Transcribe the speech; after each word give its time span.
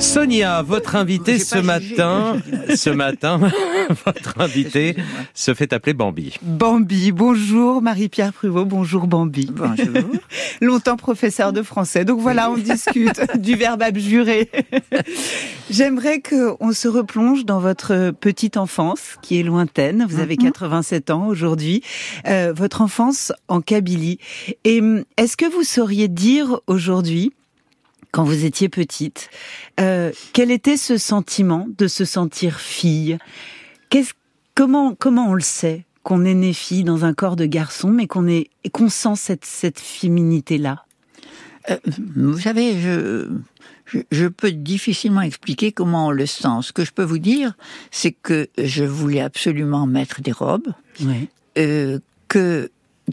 Sonia, 0.00 0.62
votre 0.62 0.96
invité 0.96 1.38
ce 1.38 1.58
matin, 1.58 2.38
ce 2.74 2.88
matin, 3.00 3.38
votre 4.06 4.40
invité 4.40 4.96
se 5.34 5.52
fait 5.52 5.74
appeler 5.74 5.92
Bambi. 5.92 6.36
Bambi, 6.40 7.12
bonjour 7.12 7.82
Marie-Pierre 7.82 8.32
Pruvot, 8.32 8.64
bonjour 8.64 9.06
Bambi. 9.06 9.50
Bonjour. 9.52 10.10
Longtemps 10.62 10.96
professeur 10.96 11.52
de 11.52 11.60
français, 11.62 12.06
donc 12.06 12.18
voilà, 12.18 12.50
on 12.50 12.56
discute 12.56 13.20
du 13.38 13.56
verbe 13.56 13.82
abjurer. 13.82 14.50
J'aimerais 15.70 16.22
qu'on 16.22 16.72
se 16.72 16.88
replonge 16.88 17.44
dans 17.44 17.60
votre 17.60 18.12
petite 18.12 18.56
enfance, 18.56 19.16
qui 19.20 19.38
est 19.38 19.42
lointaine. 19.42 20.06
Vous 20.08 20.18
avez 20.18 20.38
87 20.38 21.10
ans 21.10 21.26
aujourd'hui. 21.26 21.82
Euh, 22.26 22.54
votre 22.56 22.80
enfance 22.80 23.32
en 23.48 23.60
Kabylie. 23.60 24.18
Et 24.64 24.80
hum, 24.80 25.04
est-ce 25.18 25.36
que 25.36 25.46
vous 25.46 25.62
sauriez 25.62 26.08
dire 26.08 26.60
aujourd'hui 26.66 27.32
quand 28.12 28.24
vous 28.24 28.44
étiez 28.44 28.68
petite, 28.68 29.30
euh, 29.80 30.10
quel 30.32 30.50
était 30.50 30.76
ce 30.76 30.98
sentiment 30.98 31.66
de 31.78 31.86
se 31.88 32.04
sentir 32.04 32.60
fille? 32.60 33.18
Qu'est-ce, 33.88 34.12
comment, 34.54 34.94
comment 34.94 35.28
on 35.30 35.34
le 35.34 35.40
sait 35.40 35.84
qu'on 36.02 36.24
est 36.24 36.34
né 36.34 36.52
fille 36.52 36.82
dans 36.84 37.04
un 37.04 37.12
corps 37.14 37.36
de 37.36 37.46
garçon, 37.46 37.88
mais 37.90 38.06
qu'on 38.06 38.26
est, 38.26 38.48
qu'on 38.72 38.88
sent 38.88 39.16
cette, 39.16 39.44
cette 39.44 39.78
féminité-là? 39.80 40.84
Euh, 41.70 41.76
vous 42.16 42.38
savez, 42.40 42.80
je, 42.80 43.28
je, 43.84 43.98
je 44.10 44.26
peux 44.26 44.50
difficilement 44.50 45.20
expliquer 45.20 45.72
comment 45.72 46.06
on 46.06 46.10
le 46.10 46.24
sent. 46.26 46.48
Ce 46.62 46.72
que 46.72 46.84
je 46.84 46.90
peux 46.92 47.02
vous 47.04 47.18
dire, 47.18 47.52
c'est 47.90 48.12
que 48.12 48.48
je 48.58 48.82
voulais 48.84 49.20
absolument 49.20 49.86
mettre 49.86 50.22
des 50.22 50.32
robes, 50.32 50.72
Oui. 51.02 51.28
euh, 51.58 51.98
que 52.28 52.70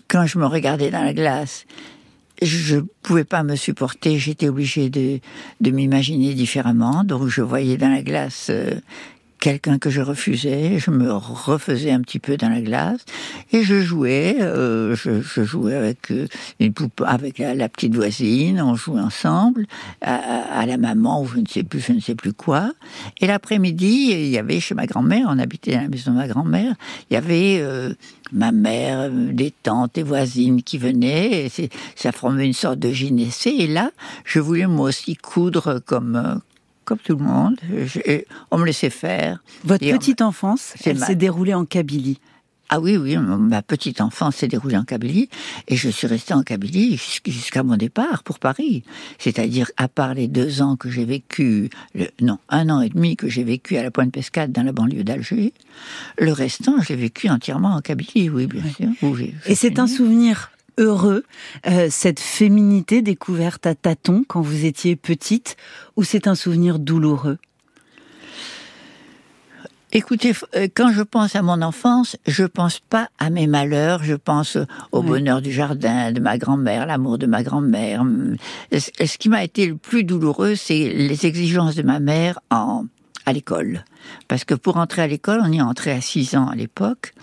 quand 0.07 0.25
je 0.25 0.37
me 0.39 0.45
regardais 0.45 0.89
dans 0.91 1.03
la 1.03 1.13
glace, 1.13 1.65
je 2.41 2.77
pouvais 3.01 3.23
pas 3.23 3.43
me 3.43 3.55
supporter, 3.55 4.17
j'étais 4.17 4.49
obligée 4.49 4.89
de, 4.89 5.19
de 5.61 5.71
m'imaginer 5.71 6.33
différemment, 6.33 7.03
donc 7.03 7.27
je 7.27 7.41
voyais 7.41 7.77
dans 7.77 7.89
la 7.89 8.01
glace 8.01 8.47
euh, 8.49 8.75
quelqu'un 9.39 9.77
que 9.77 9.89
je 9.89 10.01
refusais, 10.01 10.79
je 10.79 10.91
me 10.91 11.11
refaisais 11.11 11.91
un 11.91 12.01
petit 12.01 12.19
peu 12.19 12.37
dans 12.37 12.49
la 12.49 12.61
glace 12.61 13.01
et 13.51 13.63
je 13.63 13.81
jouais, 13.81 14.37
euh, 14.39 14.95
je, 14.95 15.21
je 15.21 15.43
jouais 15.43 15.75
avec 15.75 16.11
euh, 16.11 16.27
une 16.59 16.73
poupe, 16.73 17.03
avec 17.05 17.39
la, 17.39 17.69
petite 17.69 17.95
voisine, 17.95 18.61
on 18.61 18.75
jouait 18.75 19.01
ensemble 19.01 19.65
à, 20.01 20.15
à- 20.59 20.65
la 20.65 20.77
maman 20.77 21.21
ou 21.21 21.27
je 21.27 21.37
ne 21.37 21.47
sais 21.47 21.63
plus, 21.63 21.79
je 21.79 21.93
ne 21.93 21.99
sais 21.99 22.15
plus 22.15 22.33
quoi. 22.33 22.71
Et 23.21 23.27
l'après-midi, 23.27 24.09
il 24.11 24.27
y 24.27 24.37
avait 24.37 24.59
chez 24.59 24.75
ma 24.75 24.85
grand-mère, 24.85 25.27
on 25.29 25.39
habitait 25.39 25.75
à 25.75 25.83
la 25.83 25.87
maison 25.87 26.11
de 26.11 26.17
ma 26.17 26.27
grand-mère, 26.27 26.75
il 27.09 27.13
y 27.13 27.17
avait 27.17 27.59
euh, 27.61 27.93
ma 28.31 28.51
mère, 28.51 28.99
euh, 29.01 29.31
des 29.31 29.51
tantes, 29.51 29.95
des 29.95 30.03
voisines 30.03 30.63
qui 30.63 30.77
venaient, 30.77 31.45
et 31.45 31.69
ça 31.95 32.11
formait 32.11 32.45
une 32.45 32.53
sorte 32.53 32.79
de 32.79 32.91
gynécée. 32.91 33.55
Et 33.59 33.67
là, 33.67 33.91
je 34.25 34.39
voulais 34.39 34.67
moi 34.67 34.89
aussi 34.89 35.15
coudre 35.15 35.79
comme 35.85 36.15
euh, 36.15 36.35
comme 36.87 36.97
tout 36.99 37.17
le 37.17 37.23
monde. 37.25 37.57
Je- 37.85 38.21
on 38.49 38.57
me 38.57 38.65
laissait 38.65 38.89
faire. 38.89 39.43
Votre 39.65 39.83
Et 39.83 39.93
on- 39.93 39.97
petite 39.97 40.21
enfance, 40.21 40.73
elle 40.85 40.97
ma- 40.97 41.05
s'est 41.05 41.15
déroulée 41.15 41.53
en 41.53 41.65
Kabylie. 41.65 42.17
Ah 42.69 42.79
oui, 42.81 42.97
oui, 42.97 43.15
ma 43.17 43.61
petite 43.61 44.01
enfance 44.01 44.35
s'est 44.37 44.47
déroulée 44.49 44.75
en 44.77 44.83
Kabylie 44.83 45.29
et 45.69 45.75
je 45.77 45.87
suis 45.89 46.05
restée 46.07 46.33
en 46.33 46.43
Kabylie 46.43 46.95
jusqu'- 46.97 47.31
jusqu'à 47.31 47.63
mon 47.63 47.77
départ 47.77 48.23
pour 48.23 48.39
Paris. 48.39 48.83
C'est-à-dire, 49.19 49.69
à 49.77 49.87
part 49.87 50.13
les 50.13 50.27
deux 50.27 50.61
ans 50.61 50.75
que 50.75 50.89
j'ai 50.89 51.05
vécu, 51.05 51.69
le- 51.95 52.09
non, 52.21 52.39
un 52.49 52.69
an 52.69 52.81
et 52.81 52.89
demi 52.89 53.15
que 53.15 53.29
j'ai 53.29 53.45
vécu 53.45 53.77
à 53.77 53.83
la 53.83 53.91
Pointe-Pescade 53.91 54.51
dans 54.51 54.63
la 54.63 54.73
banlieue 54.73 55.03
d'Alger, 55.05 55.53
le 56.19 56.31
restant, 56.33 56.81
je 56.81 56.89
l'ai 56.89 56.95
vécu 56.97 57.29
entièrement 57.29 57.73
en 57.75 57.81
Kabylie, 57.81 58.29
oui, 58.29 58.47
bien 58.47 58.63
sûr. 58.75 58.89
j'ai- 59.17 59.33
Et 59.45 59.55
c'est 59.55 59.79
un 59.79 59.87
j'ai- 59.87 59.95
souvenir 59.95 60.51
heureux, 60.77 61.23
euh, 61.67 61.87
cette 61.89 62.19
féminité 62.19 63.01
découverte 63.01 63.65
à 63.65 63.75
tâtons 63.75 64.23
quand 64.27 64.41
vous 64.41 64.65
étiez 64.65 64.95
petite, 64.95 65.57
ou 65.95 66.03
c'est 66.03 66.27
un 66.27 66.35
souvenir 66.35 66.79
douloureux? 66.79 67.37
Écoutez, 69.93 70.33
euh, 70.55 70.67
quand 70.75 70.91
je 70.91 71.01
pense 71.01 71.35
à 71.37 71.41
mon 71.41 71.61
enfance, 71.61 72.17
je 72.27 72.43
pense 72.43 72.79
pas 72.79 73.07
à 73.19 73.29
mes 73.29 73.47
malheurs, 73.47 74.03
je 74.03 74.15
pense 74.15 74.57
au 74.91 74.99
Oui. 74.99 75.07
bonheur 75.07 75.41
du 75.41 75.51
jardin, 75.51 76.11
de 76.11 76.19
ma 76.19 76.37
grand-mère, 76.37 76.85
l'amour 76.85 77.17
de 77.17 77.25
ma 77.25 77.41
grand-mère. 77.41 78.01
Hum, 78.01 78.35
Ce 78.73 78.91
ce 79.05 79.17
qui 79.17 79.29
m'a 79.29 79.43
été 79.45 79.65
le 79.65 79.77
plus 79.77 80.03
douloureux, 80.03 80.55
c'est 80.55 80.89
les 80.93 81.25
exigences 81.25 81.75
de 81.75 81.83
ma 81.83 81.99
mère 82.01 82.39
en, 82.51 82.85
à 83.25 83.31
l'école. 83.31 83.85
Parce 84.27 84.43
que 84.43 84.55
pour 84.55 84.75
entrer 84.75 85.03
à 85.03 85.07
l'école, 85.07 85.39
on 85.41 85.51
y 85.53 85.61
entrait 85.61 85.91
à 85.91 86.01
6 86.01 86.35
ans 86.35 86.47
à 86.49 86.55
l'époque. 86.55 87.13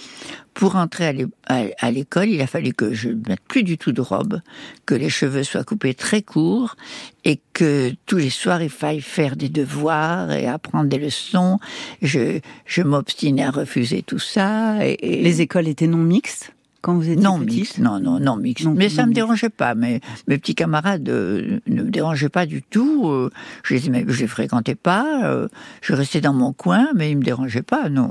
Pour 0.54 0.76
entrer 0.76 1.06
à 1.06 1.12
l'é- 1.12 1.26
à 1.48 1.64
à 1.80 1.90
l'école, 1.90 2.28
il 2.30 2.40
a 2.40 2.46
fallu 2.46 2.72
que 2.72 2.94
je 2.94 3.08
ne 3.08 3.20
mette 3.28 3.40
plus 3.48 3.64
du 3.64 3.76
tout 3.76 3.90
de 3.92 4.00
robe, 4.00 4.40
que 4.86 4.94
les 4.94 5.10
cheveux 5.10 5.42
soient 5.42 5.64
coupés 5.64 5.94
très 5.94 6.22
courts 6.22 6.76
et 7.24 7.40
que 7.54 7.92
tous 8.06 8.18
les 8.18 8.30
soirs 8.30 8.62
il 8.62 8.70
faille 8.70 9.00
faire 9.00 9.34
des 9.34 9.48
devoirs 9.48 10.30
et 10.30 10.46
apprendre 10.46 10.88
des 10.88 10.98
leçons. 10.98 11.58
Je, 12.02 12.38
je 12.66 12.82
m'obstinais 12.82 13.42
à 13.44 13.50
refuser 13.50 14.02
tout 14.02 14.20
ça. 14.20 14.86
Et- 14.86 15.22
Les 15.22 15.40
écoles 15.40 15.66
étaient 15.68 15.88
non 15.88 15.98
mixtes? 15.98 16.52
Quand 16.84 16.94
vous 16.96 17.08
étiez 17.08 17.16
non 17.22 17.38
petite 17.38 17.56
mixte, 17.56 17.78
non, 17.78 17.98
non, 17.98 18.20
non 18.20 18.36
mixte. 18.36 18.66
Mais 18.66 18.90
ça 18.90 19.02
me 19.02 19.08
mixte. 19.08 19.14
dérangeait 19.14 19.48
pas. 19.48 19.74
Mais 19.74 20.00
mes 20.28 20.36
petits 20.36 20.54
camarades 20.54 21.08
euh, 21.08 21.60
ne 21.66 21.82
me 21.82 21.88
dérangeaient 21.90 22.28
pas 22.28 22.44
du 22.44 22.62
tout. 22.62 23.08
euh, 23.08 23.30
je 23.62 23.74
les 23.74 23.80
je 24.06 24.20
les 24.20 24.26
fréquentais 24.26 24.74
pas. 24.74 25.24
euh, 25.24 25.48
je 25.80 25.94
restais 25.94 26.20
dans 26.20 26.34
mon 26.34 26.52
coin, 26.52 26.88
mais 26.94 27.10
ils 27.10 27.16
me 27.16 27.24
dérangeaient 27.24 27.62
pas. 27.62 27.88
Non, 27.88 28.10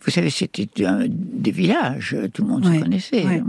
vous 0.00 0.10
savez, 0.10 0.30
c'était 0.30 0.66
des 1.08 1.50
villages, 1.50 2.16
tout 2.32 2.42
le 2.42 2.48
monde 2.48 2.64
Ouais, 2.66 2.78
se 2.78 2.82
connaissait. 2.82 3.24
ouais. 3.26 3.42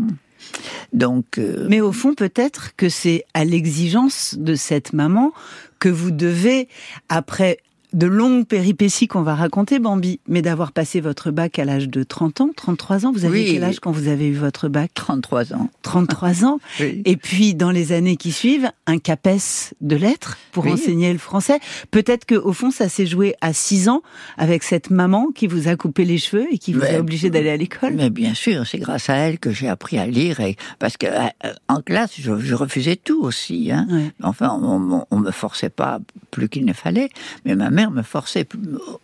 Donc, 0.92 1.40
Mais 1.70 1.80
au 1.80 1.94
fond, 1.94 2.14
peut-être 2.14 2.76
que 2.76 2.90
c'est 2.90 3.24
à 3.34 3.46
l'exigence 3.46 4.36
de 4.38 4.56
cette 4.56 4.92
maman 4.92 5.32
que 5.80 5.88
vous 5.90 6.12
devez, 6.12 6.68
après 7.10 7.58
de 7.94 8.08
longues 8.08 8.46
péripéties 8.46 9.08
qu'on 9.08 9.22
va 9.22 9.36
raconter, 9.36 9.80
Bambi, 9.80 10.20
mais 10.28 10.42
d'avoir 10.42 10.72
passé 10.72 11.00
votre 11.02 11.32
bac 11.32 11.60
à 11.60 11.66
l'âge 11.66 11.90
de 11.90 12.04
30 12.04 12.42
ans, 12.42 12.50
33 12.56 13.06
ans. 13.06 13.12
Vous 13.12 13.26
avez 13.26 13.44
Oui. 13.44 13.52
quel 13.54 13.64
âge 13.64 13.80
quand 13.80 13.92
vous 13.92 14.08
avez 14.08 14.28
eu 14.28 14.34
votre 14.34 14.68
bac? 14.68 14.92
33 14.94 15.54
ans. 15.54 15.70
33 15.84 16.46
ans. 16.46 16.60
Oui. 16.80 17.02
Et 17.06 17.18
puis, 17.18 17.54
dans 17.54 17.70
les 17.72 17.92
années 17.92 18.18
qui 18.18 18.32
suivent, 18.32 18.70
un 18.88 18.98
CAPES 18.98 19.74
de 19.82 19.96
lettres 19.96 20.38
pour 20.52 20.66
Oui. 20.66 20.72
enseigner 20.72 21.12
le 21.14 21.20
français. 21.20 21.60
Peut-être 21.92 22.26
que, 22.26 22.36
au 22.36 22.52
fond, 22.52 22.72
ça 22.72 22.90
s'est 22.90 23.06
joué 23.06 23.36
à 23.42 23.54
6 23.54 23.90
ans 23.90 24.02
avec 24.38 24.64
cette 24.64 24.90
maman 24.90 25.28
qui 25.34 25.46
vous 25.48 25.68
a 25.68 25.76
coupé 25.76 26.04
les 26.04 26.18
cheveux 26.18 26.48
et 26.52 26.58
qui 26.58 26.74
vous 26.74 26.80
Mais- 26.82 26.96
a 26.96 27.00
obligé 27.00 27.30
d'aller 27.30 27.50
à 27.52 27.58
l'école. 27.58 27.94
Mais 27.94 28.10
bien 28.10 28.34
sûr, 28.34 28.66
c'est 28.66 28.80
grâce 28.80 29.10
à 29.10 29.16
elle 29.16 29.38
que 29.40 29.52
j'ai 29.52 29.68
appris 29.68 30.00
à 30.00 30.08
lire 30.08 30.40
et 30.40 30.56
parce 30.80 30.98
que 30.98 31.06
euh, 31.06 31.54
en 31.68 31.82
classe, 31.82 32.14
je, 32.20 32.40
je 32.40 32.56
refusais 32.56 32.96
tout 32.96 33.22
aussi. 33.24 33.72
Hein. 33.72 33.88
Enfin, 34.24 34.58
on, 34.62 34.92
on, 34.94 35.06
on 35.12 35.20
me 35.20 35.32
forçait 35.32 35.70
pas 35.70 36.00
plus 36.32 36.50
qu'il 36.50 36.66
ne 36.66 36.74
fallait, 36.74 37.10
mais 37.46 37.56
ma 37.56 37.70
mère 37.70 37.83
me 37.92 38.02
forçait 38.04 38.48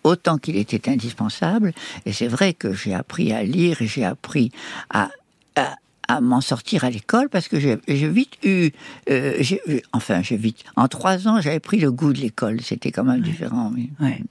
autant 0.04 0.38
qu'il 0.38 0.58
était 0.58 0.90
indispensable. 0.90 1.74
Et 2.06 2.14
c'est 2.14 2.28
vrai 2.28 2.54
que 2.54 2.74
j'ai 2.74 2.94
appris 2.94 3.32
à 3.34 3.44
lire 3.44 3.82
et 3.82 3.88
j'ai 3.88 4.06
appris 4.06 4.52
à, 4.90 5.10
à, 5.56 5.76
à 6.08 6.22
m'en 6.22 6.42
sortir 6.42 6.84
à 6.84 6.90
l'école 6.90 7.30
parce 7.30 7.48
que 7.48 7.60
j'ai 7.60 7.78
j'ai 7.88 8.08
vite 8.10 8.34
eu, 8.44 8.72
euh, 9.10 9.36
j'ai- 9.40 9.62
enfin, 9.94 10.22
j'ai 10.22 10.38
vite, 10.38 10.64
en 10.76 10.88
trois 10.88 11.28
ans, 11.28 11.40
j'avais 11.42 11.60
pris 11.60 11.80
le 11.80 11.92
goût 11.92 12.14
de 12.14 12.20
l'école. 12.20 12.62
C'était 12.62 12.92
quand 12.92 13.04
même 13.04 13.22
différent. 13.22 13.72
Oui. 13.76 13.90
Ouais. 14.00 14.22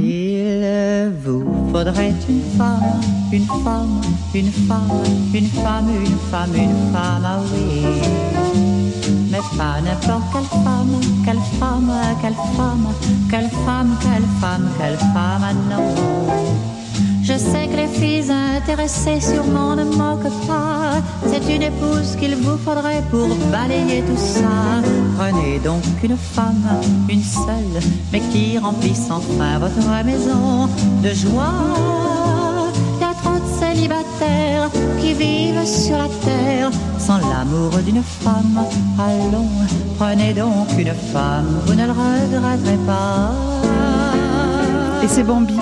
Il 0.00 1.12
vous 1.24 1.70
faudrait 1.72 2.14
une 2.28 2.42
femme, 2.56 3.00
une 3.32 3.44
femme, 3.46 4.00
une 4.32 4.52
femme, 4.52 5.02
une 5.34 5.46
femme, 5.48 5.90
une 6.04 6.18
femme, 6.30 6.54
une 6.54 6.92
femme, 6.92 7.22
ah 7.24 7.40
oui. 7.52 8.37
Pas 9.56 9.80
n'importe 9.80 10.32
quelle 10.32 10.62
femme, 10.64 11.00
quelle 11.24 11.38
femme, 11.60 11.92
quelle 12.20 12.34
femme, 12.56 12.88
quelle 13.30 13.50
femme, 13.64 13.96
quelle 14.00 14.28
femme, 14.40 14.68
quelle 14.78 14.98
femme, 15.14 15.56
non. 15.70 15.94
Je 17.22 17.38
sais 17.38 17.68
que 17.68 17.76
les 17.76 17.86
filles 17.86 18.32
intéressées 18.32 19.20
sûrement 19.20 19.76
ne 19.76 19.84
manquent 19.84 20.46
pas. 20.48 21.00
C'est 21.30 21.54
une 21.54 21.62
épouse 21.62 22.16
qu'il 22.18 22.34
vous 22.36 22.56
faudrait 22.58 23.02
pour 23.10 23.28
balayer 23.52 24.02
tout 24.02 24.16
ça. 24.16 24.82
Prenez 25.16 25.60
donc 25.60 25.84
une 26.02 26.16
femme, 26.16 26.80
une 27.08 27.22
seule, 27.22 27.82
mais 28.12 28.20
qui 28.32 28.58
remplisse 28.58 29.08
enfin 29.10 29.58
votre 29.60 30.04
maison 30.04 30.68
de 31.02 31.10
joie. 31.10 31.54
Il 32.96 33.02
y 33.02 33.04
a 33.04 33.14
trop 33.22 33.38
de 33.38 33.50
célibataires 33.60 34.70
qui 35.00 35.12
vivent 35.12 35.64
sur 35.64 35.96
la 35.96 36.08
terre 36.24 36.47
sans 36.98 37.18
l'amour 37.18 37.70
d'une 37.84 38.02
femme. 38.02 38.64
Allons, 38.98 39.48
prenez 39.98 40.32
donc 40.32 40.68
une 40.78 40.94
femme, 41.12 41.60
vous 41.66 41.74
ne 41.74 41.86
le 41.86 41.92
regretterez 41.92 42.78
pas. 42.86 43.32
Et 45.02 45.08
c'est 45.08 45.22
Bambi 45.22 45.58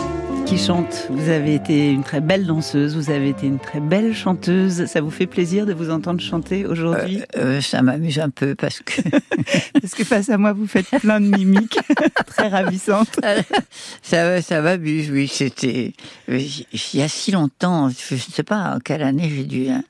qui 0.46 0.58
chante. 0.58 1.08
Vous 1.10 1.28
avez 1.28 1.56
été 1.56 1.90
une 1.90 2.04
très 2.04 2.20
belle 2.20 2.46
danseuse, 2.46 2.94
vous 2.94 3.10
avez 3.10 3.30
été 3.30 3.48
une 3.48 3.58
très 3.58 3.80
belle 3.80 4.14
chanteuse. 4.14 4.86
Ça 4.86 5.00
vous 5.00 5.10
fait 5.10 5.26
plaisir 5.26 5.66
de 5.66 5.72
vous 5.72 5.90
entendre 5.90 6.20
chanter 6.20 6.64
aujourd'hui? 6.64 7.20
Euh, 7.36 7.56
euh, 7.56 7.60
Ça 7.60 7.82
m'amuse 7.82 8.20
un 8.20 8.30
peu 8.30 8.54
parce 8.54 8.78
que... 8.78 9.02
parce 9.80 9.94
que 9.94 10.04
face 10.04 10.28
à 10.30 10.38
moi, 10.38 10.52
vous 10.52 10.68
faites 10.68 10.88
plein 11.00 11.20
de 11.20 11.26
mimiques 11.26 11.80
très 12.28 12.46
ravissantes. 12.46 13.18
ça, 14.02 14.40
ça 14.40 14.60
m'amuse, 14.62 15.10
oui. 15.10 15.26
C'était 15.26 15.94
il 16.28 16.64
y 16.94 17.02
a 17.02 17.08
si 17.08 17.32
longtemps, 17.32 17.88
je 17.88 18.14
ne 18.14 18.20
sais 18.20 18.44
pas 18.44 18.76
en 18.76 18.78
quelle 18.78 19.02
année 19.02 19.28
j'ai 19.34 19.44
dû... 19.44 19.68
Hein, 19.68 19.82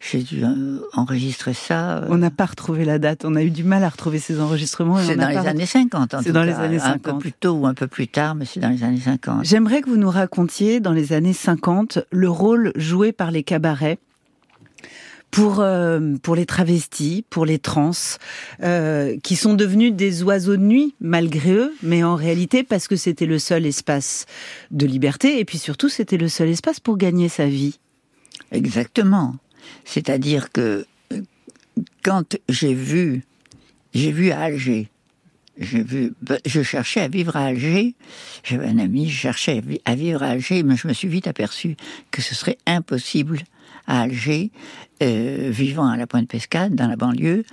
j'ai 0.00 0.22
dû 0.22 0.42
euh, 0.44 0.80
enregistrer 0.94 1.54
ça. 1.54 2.02
On 2.08 2.18
n'a 2.18 2.30
pas 2.30 2.46
retrouvé 2.46 2.84
la 2.84 2.98
date. 2.98 3.24
On 3.24 3.36
a 3.36 3.42
eu 3.42 3.50
du 3.50 3.62
mal 3.62 3.84
à 3.84 3.88
retrouver 3.88 4.18
ces 4.18 4.40
enregistrements. 4.40 4.98
C'est 4.98 5.16
dans 5.16 5.28
les 5.28 5.36
années 5.36 5.66
50, 5.66 6.16
C'est 6.24 6.32
dans 6.32 6.42
les 6.42 6.54
années 6.54 6.80
50. 6.80 6.94
Un 6.94 6.98
peu 6.98 7.18
plus 7.18 7.32
tôt 7.32 7.52
ou 7.52 7.66
un 7.66 7.74
peu 7.74 7.86
plus 7.86 8.08
tard, 8.08 8.34
mais 8.34 8.44
c'est 8.44 8.58
dans 8.58 8.68
les 8.68 8.82
années 8.82 9.00
50. 9.00 9.44
J'aimerais 9.44 9.80
que 9.80 9.88
vous 9.88 9.91
nous 9.96 10.10
racontiez, 10.10 10.80
dans 10.80 10.92
les 10.92 11.12
années 11.12 11.32
50, 11.32 12.00
le 12.10 12.30
rôle 12.30 12.72
joué 12.76 13.12
par 13.12 13.30
les 13.30 13.42
cabarets 13.42 13.98
pour 15.30 15.60
euh, 15.60 16.14
pour 16.22 16.36
les 16.36 16.44
travestis, 16.44 17.24
pour 17.30 17.46
les 17.46 17.58
trans, 17.58 17.92
qui 19.22 19.36
sont 19.36 19.54
devenus 19.54 19.92
des 19.94 20.22
oiseaux 20.22 20.56
de 20.56 20.62
nuit 20.62 20.94
malgré 21.00 21.52
eux, 21.52 21.74
mais 21.82 22.04
en 22.04 22.16
réalité 22.16 22.62
parce 22.62 22.86
que 22.86 22.96
c'était 22.96 23.26
le 23.26 23.38
seul 23.38 23.64
espace 23.64 24.26
de 24.70 24.86
liberté 24.86 25.38
et 25.38 25.44
puis 25.44 25.58
surtout 25.58 25.88
c'était 25.88 26.18
le 26.18 26.28
seul 26.28 26.50
espace 26.50 26.80
pour 26.80 26.98
gagner 26.98 27.28
sa 27.28 27.46
vie. 27.46 27.78
Exactement. 28.52 29.36
C'est-à-dire 29.84 30.52
que 30.52 30.86
quand 32.02 32.36
j'ai 32.48 32.74
vu, 32.74 33.24
j'ai 33.94 34.12
vu 34.12 34.30
à 34.30 34.40
Alger, 34.40 34.88
je 35.62 36.62
cherchais 36.62 37.00
à 37.00 37.08
vivre 37.08 37.36
à 37.36 37.44
Alger. 37.46 37.94
J'avais 38.44 38.66
un 38.66 38.78
ami, 38.78 39.08
je 39.08 39.16
cherchais 39.16 39.62
à 39.84 39.94
vivre 39.94 40.22
à 40.22 40.28
Alger, 40.28 40.62
mais 40.62 40.76
je 40.76 40.88
me 40.88 40.92
suis 40.92 41.08
vite 41.08 41.26
aperçu 41.26 41.76
que 42.10 42.22
ce 42.22 42.34
serait 42.34 42.58
impossible 42.66 43.40
à 43.86 44.02
Alger, 44.02 44.50
euh, 45.02 45.48
vivant 45.50 45.88
à 45.88 45.96
la 45.96 46.06
Pointe 46.06 46.28
Pescade, 46.28 46.74
dans 46.74 46.86
la 46.86 46.96
banlieue, 46.96 47.44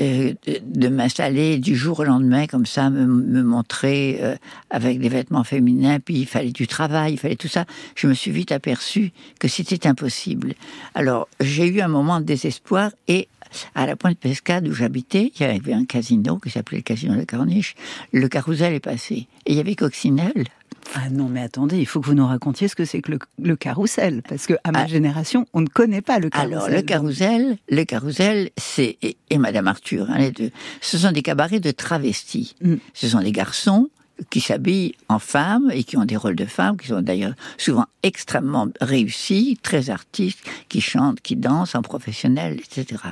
euh, 0.00 0.32
de 0.64 0.88
m'installer 0.88 1.58
du 1.58 1.76
jour 1.76 2.00
au 2.00 2.04
lendemain 2.04 2.46
comme 2.46 2.64
ça, 2.64 2.88
me, 2.88 3.42
montrer 3.42 4.18
euh, 4.22 4.36
avec 4.70 4.98
des 4.98 5.10
vêtements 5.10 5.44
féminins, 5.44 6.00
puis 6.00 6.14
il 6.14 6.26
fallait 6.26 6.52
du 6.52 6.66
travail, 6.66 7.12
il 7.12 7.18
fallait 7.18 7.36
tout 7.36 7.48
ça. 7.48 7.66
Je 7.94 8.06
me 8.06 8.14
suis 8.14 8.30
vite 8.30 8.52
aperçu 8.52 9.12
que 9.38 9.48
c'était 9.48 9.86
impossible. 9.86 10.54
Alors 10.94 11.28
j'ai 11.40 11.66
eu 11.66 11.82
un 11.82 11.88
moment 11.88 12.20
de 12.20 12.24
désespoir 12.24 12.90
et 13.06 13.28
à 13.74 13.86
la 13.86 13.96
pointe 13.96 14.18
Pescade 14.18 14.66
où 14.68 14.72
j'habitais, 14.72 15.32
il 15.34 15.40
y 15.40 15.44
avait 15.44 15.72
un 15.72 15.84
casino 15.84 16.38
qui 16.38 16.50
s'appelait 16.50 16.78
le 16.78 16.82
casino 16.82 17.16
de 17.16 17.24
Corniche. 17.24 17.74
Le 18.12 18.28
carrousel 18.28 18.74
est 18.74 18.80
passé 18.80 19.26
et 19.46 19.52
il 19.52 19.56
y 19.56 19.60
avait 19.60 19.74
Coccinelle 19.74 20.46
ah 20.94 21.08
non, 21.10 21.28
mais 21.28 21.40
attendez, 21.40 21.78
il 21.78 21.86
faut 21.86 22.00
que 22.00 22.06
vous 22.06 22.14
nous 22.14 22.26
racontiez 22.26 22.68
ce 22.68 22.74
que 22.74 22.84
c'est 22.84 23.00
que 23.00 23.12
le, 23.38 23.56
carrousel, 23.56 24.22
parce 24.28 24.46
que 24.46 24.54
à 24.64 24.72
ma 24.72 24.80
ah. 24.80 24.86
génération, 24.86 25.46
on 25.52 25.60
ne 25.60 25.66
connaît 25.66 26.02
pas 26.02 26.18
le 26.18 26.28
carrousel. 26.28 26.58
Alors 26.58 26.68
le 26.68 26.82
carrousel, 26.82 27.56
le 27.70 27.84
carrousel, 27.84 28.50
c'est 28.56 28.98
et, 29.02 29.38
Madame 29.38 29.68
Arthur, 29.68 30.10
hein, 30.10 30.18
les 30.18 30.32
deux. 30.32 30.50
Ce 30.80 30.98
sont 30.98 31.12
des 31.12 31.22
cabarets 31.22 31.60
de 31.60 31.70
travestis. 31.70 32.56
Mm. 32.62 32.74
Ce 32.94 33.08
sont 33.08 33.20
des 33.20 33.32
garçons 33.32 33.88
qui 34.30 34.40
s'habillent 34.40 34.94
en 35.08 35.18
femmes 35.18 35.70
et 35.72 35.84
qui 35.84 35.96
ont 35.96 36.04
des 36.04 36.16
rôles 36.16 36.36
de 36.36 36.44
femmes, 36.44 36.76
qui 36.76 36.88
sont 36.88 37.02
d'ailleurs 37.02 37.34
souvent 37.58 37.86
extrêmement 38.02 38.68
réussis, 38.80 39.58
très 39.62 39.90
artistes, 39.90 40.40
qui 40.68 40.80
chantent, 40.80 41.20
qui 41.20 41.36
dansent 41.36 41.74
en 41.74 41.82
professionnel, 41.82 42.60
etc. 42.60 43.02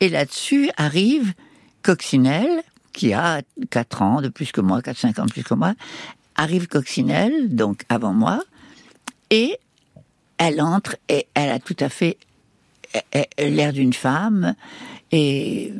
Et 0.00 0.08
là-dessus 0.08 0.70
arrive 0.76 1.32
Coccinelle, 1.82 2.62
qui 2.92 3.12
a 3.12 3.42
4 3.70 4.02
ans 4.02 4.20
de 4.20 4.28
plus 4.28 4.52
que 4.52 4.60
moi, 4.60 4.80
4-5 4.80 5.20
ans 5.20 5.26
de 5.26 5.32
plus 5.32 5.44
que 5.44 5.54
moi, 5.54 5.74
arrive 6.36 6.68
Coccinelle, 6.68 7.54
donc 7.54 7.82
avant 7.88 8.12
moi, 8.12 8.42
et 9.30 9.58
elle 10.38 10.60
entre 10.60 10.96
et 11.08 11.26
elle 11.34 11.50
a 11.50 11.58
tout 11.58 11.76
à 11.80 11.88
fait 11.88 12.16
l'air 13.38 13.72
d'une 13.72 13.92
femme 13.92 14.54
et 15.12 15.72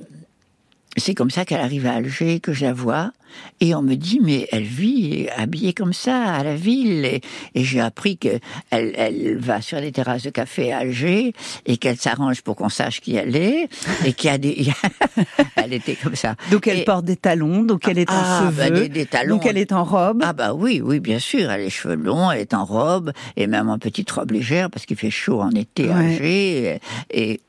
c'est 0.97 1.15
comme 1.15 1.31
ça 1.31 1.45
qu'elle 1.45 1.61
arrive 1.61 1.87
à 1.87 1.95
Alger, 1.95 2.41
que 2.41 2.53
je 2.53 2.65
la 2.65 2.73
vois. 2.73 3.13
Et 3.61 3.77
on 3.77 3.83
me 3.83 3.95
dit, 3.95 4.19
mais 4.21 4.49
elle 4.51 4.65
vit 4.65 5.29
habillée 5.37 5.73
comme 5.73 5.93
ça 5.93 6.25
à 6.25 6.43
la 6.43 6.57
ville. 6.57 7.05
Et, 7.05 7.21
j'ai 7.55 7.81
appris 7.81 8.17
qu'elle 8.17 8.41
elle 8.71 9.39
va 9.39 9.61
sur 9.61 9.81
des 9.81 9.93
terrasses 9.93 10.25
de 10.25 10.31
café 10.31 10.73
à 10.73 10.79
Alger 10.79 11.33
et 11.65 11.77
qu'elle 11.77 11.97
s'arrange 11.97 12.43
pour 12.43 12.57
qu'on 12.57 12.69
sache 12.69 13.01
qui 13.01 13.15
elle 13.15 13.37
est. 13.37 13.69
Et 14.05 14.13
qu'il 14.15 14.31
y 14.31 14.33
a 14.33 14.39
des. 14.39 14.67
elle 15.57 15.73
était 15.73 15.95
comme 15.95 16.17
ça. 16.17 16.35
Donc 16.51 16.67
elle 16.67 16.85
porte 16.85 17.05
des 17.05 17.17
talons, 17.17 17.63
donc 17.63 17.87
elle 17.87 17.99
est 17.99 18.11
en 18.11 18.15
ah, 18.17 18.51
bah, 18.53 18.67
cheveux. 18.67 18.89
des, 18.89 19.07
talons. 19.07 19.37
Donc 19.37 19.47
elle 19.47 19.59
est 19.59 19.73
en 19.73 19.85
robe. 19.85 20.21
Ah 20.25 20.33
bah 20.33 20.55
oui, 20.55 20.81
oui, 20.83 20.99
bien 20.99 21.21
sûr. 21.21 21.43
Elle 21.43 21.51
a 21.51 21.59
les 21.59 21.71
cheveux 21.71 21.95
longs, 21.95 22.33
elle 22.33 22.41
est 22.41 22.55
en 22.55 22.65
robe 22.65 23.13
et 23.37 23.47
même 23.47 23.69
en 23.69 23.79
petite 23.79 24.11
robe 24.11 24.33
légère 24.33 24.71
parce 24.71 24.87
qu'il 24.87 24.97
fait 24.97 25.11
chaud 25.11 25.41
en 25.41 25.51
été 25.51 25.89
à 25.89 25.99
Alger. 25.99 26.81
Et, 27.11 27.33
et, 27.33 27.41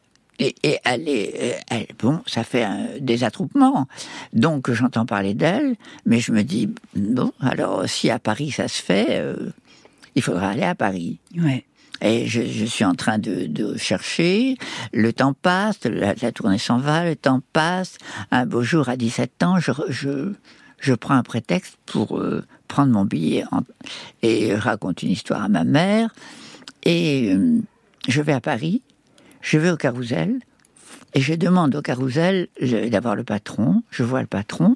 elle 0.63 1.07
est, 1.07 1.59
elle, 1.69 1.87
bon, 1.99 2.21
ça 2.25 2.43
fait 2.43 2.67
des 2.99 3.23
attroupements. 3.23 3.87
Donc 4.33 4.71
j'entends 4.71 5.05
parler 5.05 5.33
d'elle, 5.33 5.75
mais 6.05 6.19
je 6.19 6.31
me 6.31 6.43
dis, 6.43 6.69
bon, 6.95 7.31
alors 7.39 7.87
si 7.87 8.09
à 8.09 8.19
Paris 8.19 8.51
ça 8.51 8.67
se 8.67 8.81
fait, 8.81 9.07
euh, 9.09 9.51
il 10.15 10.21
faudra 10.21 10.49
aller 10.49 10.63
à 10.63 10.75
Paris. 10.75 11.19
Ouais. 11.37 11.65
Et 12.03 12.25
je, 12.25 12.41
je, 12.41 12.65
suis 12.65 12.83
en 12.83 12.95
train 12.95 13.19
de, 13.19 13.45
de, 13.45 13.77
chercher. 13.77 14.57
Le 14.91 15.13
temps 15.13 15.33
passe, 15.33 15.83
la, 15.85 16.15
tournée 16.31 16.57
s'en 16.57 16.79
va, 16.79 17.05
le 17.05 17.15
temps 17.15 17.41
passe. 17.53 17.97
Un 18.31 18.47
beau 18.47 18.63
jour, 18.63 18.89
à 18.89 18.97
17 18.97 19.43
ans, 19.43 19.59
je, 19.59 19.71
je, 19.89 20.33
je 20.79 20.93
prends 20.95 21.13
un 21.13 21.21
prétexte 21.21 21.77
pour 21.85 22.17
euh, 22.17 22.43
prendre 22.67 22.91
mon 22.91 23.05
billet 23.05 23.43
et 24.23 24.55
raconte 24.55 25.03
une 25.03 25.11
histoire 25.11 25.43
à 25.43 25.47
ma 25.47 25.63
mère. 25.63 26.09
Et 26.83 27.33
euh, 27.35 27.59
je 28.07 28.21
vais 28.21 28.33
à 28.33 28.41
Paris 28.41 28.81
je 29.41 29.57
vais 29.57 29.71
au 29.71 29.77
carrousel 29.77 30.39
et 31.13 31.21
je 31.21 31.33
demande 31.33 31.75
au 31.75 31.81
carrousel 31.81 32.47
d'avoir 32.89 33.15
le 33.15 33.23
patron. 33.23 33.83
Je 33.91 34.03
vois 34.03 34.21
le 34.21 34.27
patron 34.27 34.75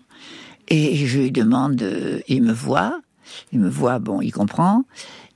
et 0.68 0.96
je 0.96 1.20
lui 1.20 1.32
demande, 1.32 1.82
euh, 1.82 2.20
il 2.28 2.44
me 2.44 2.54
voit, 2.54 3.00
il 3.52 3.60
me 3.60 3.70
voit, 3.70 4.00
bon, 4.00 4.22
il 4.22 4.32
comprend 4.32 4.84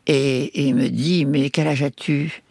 et, 0.07 0.67
il 0.67 0.75
me 0.75 0.89
dit, 0.89 1.25
mais 1.25 1.49
quel 1.49 1.67
âge 1.67 1.83
as-tu? 1.83 2.41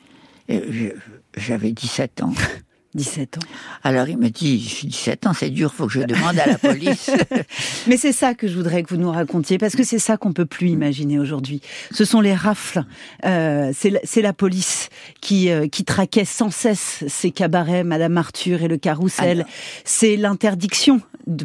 J'avais 1.37 1.73
17 1.73 2.23
ans. 2.23 2.35
17 2.95 3.39
ans. 3.39 3.47
Alors 3.85 4.09
il 4.09 4.17
me 4.17 4.31
dit, 4.31 4.81
17 4.85 5.27
ans, 5.27 5.33
c'est 5.35 5.51
dur, 5.51 5.75
faut 5.75 5.87
que 5.87 5.93
je 5.93 6.01
demande 6.01 6.39
à 6.39 6.47
la 6.47 6.59
police. 6.59 7.11
Mais 7.87 7.97
c'est 7.97 8.13
ça 8.13 8.35
que 8.35 8.49
je 8.49 8.55
voudrais 8.55 8.83
que 8.83 8.95
vous 8.95 9.01
nous 9.01 9.11
racontiez, 9.11 9.59
parce 9.59 9.77
que 9.77 9.85
c'est 9.85 9.99
ça 9.99 10.17
qu'on 10.17 10.33
peut 10.33 10.47
plus 10.47 10.69
imaginer 10.69 11.19
aujourd'hui. 11.19 11.61
Ce 11.91 12.05
sont 12.05 12.21
les 12.21 12.35
rafles, 12.35 12.85
euh, 13.25 13.73
c'est 13.75 14.23
la, 14.23 14.33
police 14.33 14.89
qui, 15.21 15.51
euh, 15.51 15.69
qui 15.69 15.85
traquait 15.85 16.25
sans 16.25 16.51
cesse 16.51 17.05
ces 17.09 17.31
cabarets, 17.31 17.85
Madame 17.85 18.17
Arthur 18.17 18.63
et 18.63 18.69
le 18.69 18.79
carrousel. 18.79 19.47
C'est 19.85 20.17
l'interdiction 20.17 21.01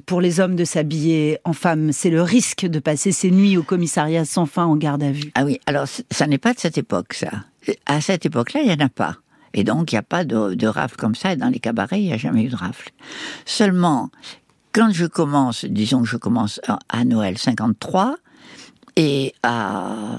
pour 0.05 0.21
les 0.21 0.39
hommes 0.39 0.55
de 0.55 0.65
s'habiller 0.65 1.39
en 1.43 1.53
femme. 1.53 1.91
C'est 1.91 2.09
le 2.09 2.21
risque 2.21 2.65
de 2.65 2.79
passer 2.79 3.11
ses 3.11 3.31
nuits 3.31 3.57
au 3.57 3.63
commissariat 3.63 4.25
sans 4.25 4.45
fin 4.45 4.65
en 4.65 4.75
garde 4.75 5.03
à 5.03 5.11
vue. 5.11 5.31
Ah 5.35 5.43
oui, 5.43 5.59
alors 5.65 5.87
ça 6.09 6.27
n'est 6.27 6.37
pas 6.37 6.53
de 6.53 6.59
cette 6.59 6.77
époque, 6.77 7.13
ça. 7.13 7.31
À 7.85 8.01
cette 8.01 8.25
époque-là, 8.25 8.61
il 8.61 8.67
n'y 8.67 8.73
en 8.73 8.85
a 8.85 8.89
pas. 8.89 9.17
Et 9.53 9.63
donc, 9.63 9.91
il 9.91 9.95
n'y 9.95 9.99
a 9.99 10.03
pas 10.03 10.23
de, 10.25 10.67
rafle 10.67 10.95
comme 10.95 11.15
ça. 11.15 11.33
Et 11.33 11.35
dans 11.35 11.49
les 11.49 11.59
cabarets, 11.59 12.01
il 12.01 12.05
n'y 12.05 12.13
a 12.13 12.17
jamais 12.17 12.43
eu 12.43 12.49
de 12.49 12.55
rafle. 12.55 12.91
Seulement, 13.45 14.09
quand 14.71 14.91
je 14.91 15.05
commence, 15.05 15.65
disons 15.65 16.01
que 16.01 16.09
je 16.09 16.17
commence 16.17 16.59
à 16.89 17.05
Noël 17.05 17.37
53, 17.37 18.17
et 18.95 19.33
à, 19.43 20.17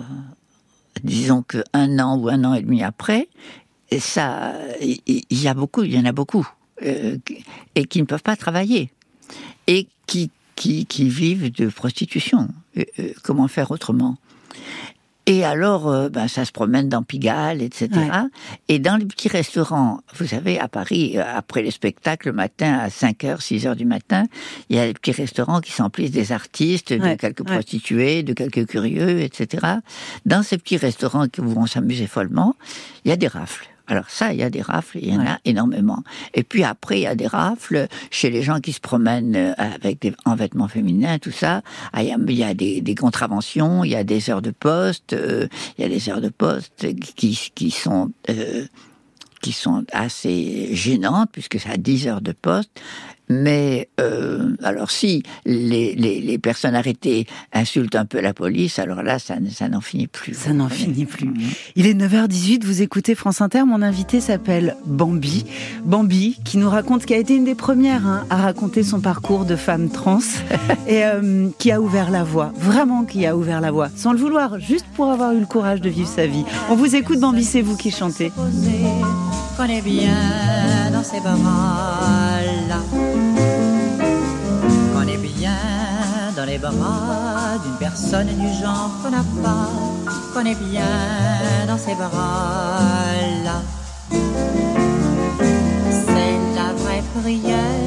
disons 1.03 1.43
que 1.43 1.63
un 1.73 1.99
an 1.99 2.17
ou 2.17 2.29
un 2.29 2.45
an 2.45 2.55
et 2.55 2.63
demi 2.63 2.83
après, 2.83 3.29
ça, 3.99 4.55
il 4.81 5.01
y, 5.31 5.49
en 5.49 5.53
a 5.53 6.13
beaucoup, 6.13 6.49
euh, 6.83 7.19
et 7.75 7.85
qui 7.85 8.01
ne 8.01 8.07
peuvent 8.07 8.23
pas 8.23 8.37
travailler, 8.37 8.91
et 9.67 9.87
qui 10.07 10.31
vivent 11.09 11.53
de 11.53 11.69
prostitution. 11.69 12.49
Euh, 12.77 12.85
euh, 12.99 13.13
comment 13.23 13.49
faire 13.49 13.71
autrement? 13.71 14.17
Et 15.27 15.45
alors, 15.45 15.89
euh, 15.89 16.09
ben, 16.11 16.29
ça 16.29 16.45
se 16.45 16.53
promène 16.53 16.89
dans 16.89 17.03
Pigalle, 17.03 17.63
etc. 17.63 17.89
Et 18.69 18.79
dans 18.79 18.97
les 18.97 19.07
petits 19.07 19.29
restaurants, 19.29 20.01
vous 20.17 20.27
savez, 20.27 20.59
à 20.59 20.69
Paris, 20.69 21.15
euh, 21.17 21.23
après 21.27 21.63
les 21.63 21.71
spectacles, 21.71 22.29
le 22.29 22.35
matin, 22.35 22.75
à 22.75 22.89
5h, 22.89 23.41
6h 23.41 23.75
du 23.75 23.87
matin, 23.87 24.25
il 24.69 24.77
y 24.77 24.79
a 24.79 24.87
des 24.87 24.93
petits 24.93 25.13
restaurants 25.13 25.61
qui 25.61 25.73
s'emplissent 25.73 26.11
des 26.11 26.33
artistes, 26.33 26.93
de 26.93 27.15
quelques 27.15 27.43
prostituées, 27.43 28.23
de 28.23 28.35
quelques 28.35 28.67
curieux, 28.67 29.21
etc. 29.21 29.67
Dans 30.27 30.43
ces 30.43 30.59
petits 30.59 30.77
restaurants 30.77 31.27
qui 31.29 31.41
vont 31.41 31.67
s'amuser 31.67 32.07
follement, 32.07 32.55
il 33.05 33.09
y 33.09 33.13
a 33.13 33.17
des 33.17 33.29
rafles. 33.29 33.74
Alors 33.87 34.09
ça, 34.09 34.33
il 34.33 34.39
y 34.39 34.43
a 34.43 34.51
des 34.51 34.63
rafles, 34.63 34.99
il 35.03 35.13
y 35.13 35.17
en 35.17 35.27
a 35.27 35.39
énormément. 35.45 36.03
Et 36.33 36.43
puis 36.43 36.65
après, 36.65 37.01
il 37.01 37.03
y 37.03 37.07
a 37.07 37.15
des 37.15 37.27
rafles 37.27 37.87
chez 38.11 38.31
les 38.31 38.43
gens 38.43 38.61
qui 38.61 38.73
se 38.73 38.81
promènent 38.81 39.37
euh, 39.37 39.53
avec 39.59 40.01
des 40.01 40.15
en 40.25 40.35
vêtements 40.35 40.69
féminins, 40.69 41.19
tout 41.19 41.31
ça. 41.31 41.63
Ah, 41.93 42.03
il 42.03 42.09
y 42.33 42.45
a, 42.45 42.55
des, 42.55 42.81
des, 42.81 42.95
contraventions, 42.95 43.85
il 43.85 43.91
y 43.91 43.97
a 43.97 44.05
des 44.05 44.31
heures 44.31 44.43
de 44.43 44.53
poste, 44.53 45.13
euh, 45.13 45.49
il 45.77 45.83
y 45.83 45.85
a 45.85 45.89
des 45.89 46.09
heures 46.09 46.23
de 46.23 46.31
poste 46.31 46.87
qui, 47.17 47.51
qui 47.55 47.71
sont 47.71 48.11
euh, 48.31 48.65
qui 49.45 49.53
sont 49.53 49.85
assez 49.93 50.75
gênantes, 50.75 51.29
puisque 51.31 51.61
ça 51.61 51.73
a 51.73 51.77
10 51.77 52.09
heures 52.09 52.23
de 52.23 52.33
poste. 52.33 52.81
Mais 53.29 53.89
euh, 54.01 54.55
alors 54.63 54.91
si 54.91 55.23
les, 55.47 55.95
les, 55.95 56.21
les, 56.21 56.39
personnes 56.39 56.75
arrêtées 56.75 57.27
insultent 57.53 57.97
un 57.97 58.05
peu 58.05 58.21
la 58.21 58.35
police, 58.35 58.79
alors 58.79 59.03
là, 59.03 59.19
ça, 59.19 59.37
ça 59.51 59.69
n'en 59.69 59.81
finit 59.81 60.07
plus. 60.07 60.35
Ça 60.35 60.53
n'en 60.53 60.69
finit 60.69 61.07
plus. 61.07 61.31
Il 61.75 61.87
est 61.87 61.95
9h18, 61.95 62.65
vous 62.65 62.83
écoutez 62.83 63.15
France 63.15 63.41
Inter, 63.41 63.65
mon 63.65 63.83
invité 63.83 64.21
s'appelle 64.21 64.77
Bambi. 64.87 65.45
Bambi, 65.85 66.39
qui 66.45 66.57
nous 66.57 66.69
raconte, 66.69 67.05
qui 67.05 67.15
a 67.15 67.19
été 67.19 67.35
une 67.35 67.45
des 67.45 67.55
premières 67.55 68.07
hein, 68.07 68.27
à 68.31 68.37
raconter 68.37 68.83
son 68.83 69.01
parcours 69.01 69.45
de 69.45 69.57
femme 69.57 69.91
trans, 69.91 70.19
et 70.87 71.05
euh, 71.05 71.49
qui 71.59 71.71
a 71.71 71.81
ouvert 71.83 72.11
la 72.11 72.25
voie, 72.25 72.53
vraiment 72.57 73.05
qui 73.05 73.27
a 73.27 73.37
ouvert 73.37 73.61
la 73.63 73.71
voie, 73.71 73.89
sans 73.95 74.13
le 74.13 74.19
vouloir, 74.19 74.59
juste 74.59 74.87
pour 74.97 75.11
avoir 75.11 75.33
eu 75.33 75.41
le 75.41 75.47
courage 75.47 75.83
de 75.83 75.89
vivre 75.89 76.09
sa 76.09 76.27
vie. 76.27 76.45
On 76.71 76.77
vous 76.77 76.95
écoute 76.95 77.21
Bambi, 77.21 77.45
c'est 77.45 77.63
vous 77.63 77.77
qui 77.77 77.91
chantez. 77.91 78.33
Connais 79.57 79.83
bien 79.83 80.91
dans 80.93 81.05
ses 81.05 81.21
bras 81.21 82.41
là 82.69 82.79
dans 86.37 86.45
les 86.45 86.59
bras 86.59 87.59
d'une 87.63 87.77
personne 87.79 88.27
du 88.27 88.49
genre 88.61 88.91
qu'on 89.03 89.11
n'a 89.11 89.25
pas, 89.43 89.71
qu'on 90.33 90.45
est 90.45 90.59
bien 90.71 90.83
dans 91.67 91.79
ses 91.79 91.95
bras-là. 91.95 93.63
C'est 95.91 96.37
la 96.57 96.73
vraie 96.73 97.03
prière, 97.21 97.84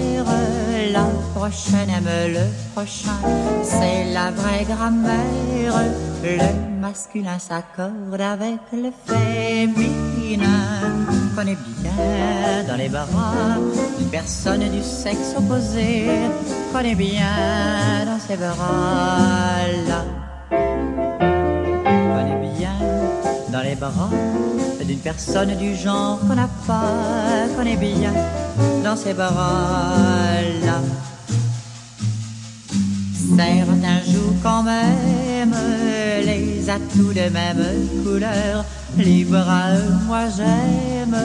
prochaine 1.38 1.90
aime 1.90 2.34
le 2.34 2.46
prochain, 2.74 3.20
c'est 3.64 4.12
la 4.12 4.32
vraie 4.32 4.66
grammaire, 4.66 5.76
le 6.24 6.80
masculin 6.82 7.38
s'accorde 7.38 8.20
avec 8.20 8.60
le 8.74 8.92
féminin. 9.06 10.48
Qu'on 11.36 11.44
est 11.44 11.62
bien 11.78 12.64
dans 12.68 12.76
les 12.76 12.90
bras 12.90 13.06
d'une 14.00 14.10
personne 14.10 14.68
du 14.68 14.82
sexe 14.82 15.36
opposé, 15.38 16.08
qu'on 16.72 16.80
est 16.80 16.96
bien 16.96 18.06
dans 18.06 18.20
ses 18.28 18.38
bras-là. 18.38 20.02
Qu'on 20.50 22.26
est 22.34 22.58
bien 22.58 22.76
dans 23.52 23.62
les 23.62 23.76
bras 23.76 24.10
d'une 24.88 25.00
personne 25.00 25.54
du 25.58 25.76
genre 25.76 26.18
qu'on 26.22 26.36
n'a 26.36 26.50
pas, 26.66 27.46
qu'on 27.56 27.66
est 27.66 27.76
bien 27.76 28.14
dans 28.84 28.96
ses 28.96 29.14
bras-là. 29.14 30.80
Certains 33.36 34.02
jouent 34.12 34.36
quand 34.42 34.64
même 34.64 35.54
les 36.26 36.70
atouts 36.70 37.14
de 37.14 37.30
même 37.30 37.64
couleur. 38.04 38.66
Les 38.98 39.24
bras, 39.26 39.74
moi 40.08 40.22
j'aime 40.36 41.16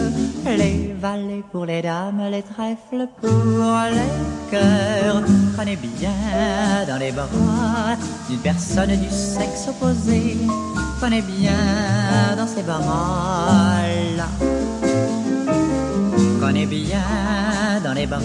les 0.44 0.94
valets 1.00 1.44
pour 1.50 1.64
les 1.64 1.80
dames, 1.80 2.22
les 2.30 2.42
trèfles 2.42 3.06
pour 3.20 3.74
les 3.90 4.50
cœurs. 4.50 5.22
Prenez 5.56 5.76
bien 5.76 6.10
dans 6.88 6.98
les 6.98 7.12
bras 7.12 7.96
d'une 8.28 8.40
personne 8.40 8.90
du 8.90 9.08
sexe 9.08 9.68
opposé. 9.68 10.36
Prenez 11.00 11.22
bien 11.22 12.36
dans 12.36 12.46
ces 12.46 12.62
bras-là. 12.62 14.28
Prenez 16.40 16.66
bien 16.66 17.80
dans 17.84 17.94
les 17.94 18.06
bras 18.06 18.20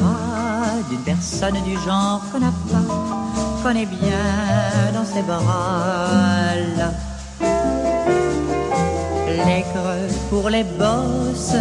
d'une 0.90 1.02
personne 1.02 1.56
du 1.64 1.76
genre 1.86 2.22
qu'on 2.32 2.40
n'a 2.40 2.52
pas 2.72 3.27
connais 3.64 3.86
bien 3.86 4.92
dans 4.94 5.06
ses 5.06 5.22
bras-là. 5.22 6.92
Les 9.46 9.62
creux 9.72 10.10
pour 10.30 10.50
les 10.50 10.64
bosses, 10.64 11.56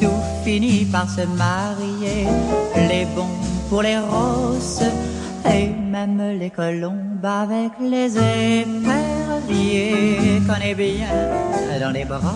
tout 0.00 0.22
finit 0.44 0.84
par 0.84 1.08
se 1.08 1.22
marier. 1.22 2.26
Les 2.88 3.04
bons 3.14 3.28
pour 3.68 3.82
les 3.82 3.98
rosses, 3.98 4.82
et 5.46 5.68
même 5.68 6.20
les 6.38 6.50
colombes 6.50 7.24
avec 7.24 7.72
les 7.80 8.16
éperviers. 8.16 8.88
Connais 10.46 10.74
bien 10.74 11.08
dans 11.80 11.90
les 11.90 12.04
bras 12.04 12.34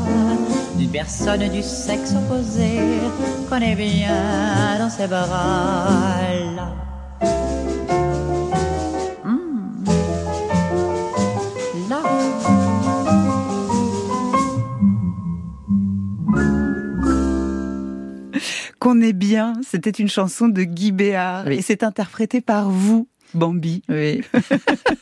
d'une 0.76 0.90
personne 0.90 1.48
du 1.48 1.62
sexe 1.62 2.12
opposé. 2.12 2.80
Connais 3.48 3.74
bien 3.74 4.78
dans 4.78 4.90
ses 4.90 5.06
bras-là. 5.06 6.68
qu'on 18.78 19.00
est 19.00 19.12
bien. 19.12 19.54
C'était 19.66 19.90
une 19.90 20.08
chanson 20.08 20.48
de 20.48 20.62
Guy 20.62 20.92
Béard 20.92 21.48
et 21.48 21.62
c'est 21.62 21.82
interprété 21.82 22.40
par 22.40 22.70
vous, 22.70 23.08
Bambi. 23.34 23.82
Oui. 23.88 24.22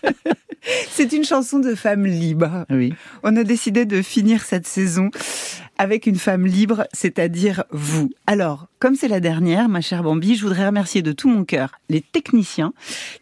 c'est 0.90 1.12
une 1.12 1.24
chanson 1.24 1.58
de 1.58 1.74
femme 1.74 2.06
libre. 2.06 2.66
Oui. 2.70 2.94
On 3.22 3.36
a 3.36 3.44
décidé 3.44 3.84
de 3.84 4.02
finir 4.02 4.42
cette 4.42 4.66
saison 4.66 5.10
avec 5.82 6.06
une 6.06 6.14
femme 6.14 6.46
libre, 6.46 6.86
c'est-à-dire 6.92 7.64
vous. 7.72 8.08
Alors, 8.28 8.68
comme 8.78 8.94
c'est 8.94 9.08
la 9.08 9.18
dernière, 9.18 9.68
ma 9.68 9.80
chère 9.80 10.04
Bambi, 10.04 10.36
je 10.36 10.42
voudrais 10.42 10.66
remercier 10.66 11.02
de 11.02 11.10
tout 11.10 11.28
mon 11.28 11.44
cœur 11.44 11.72
les 11.88 12.00
techniciens 12.00 12.72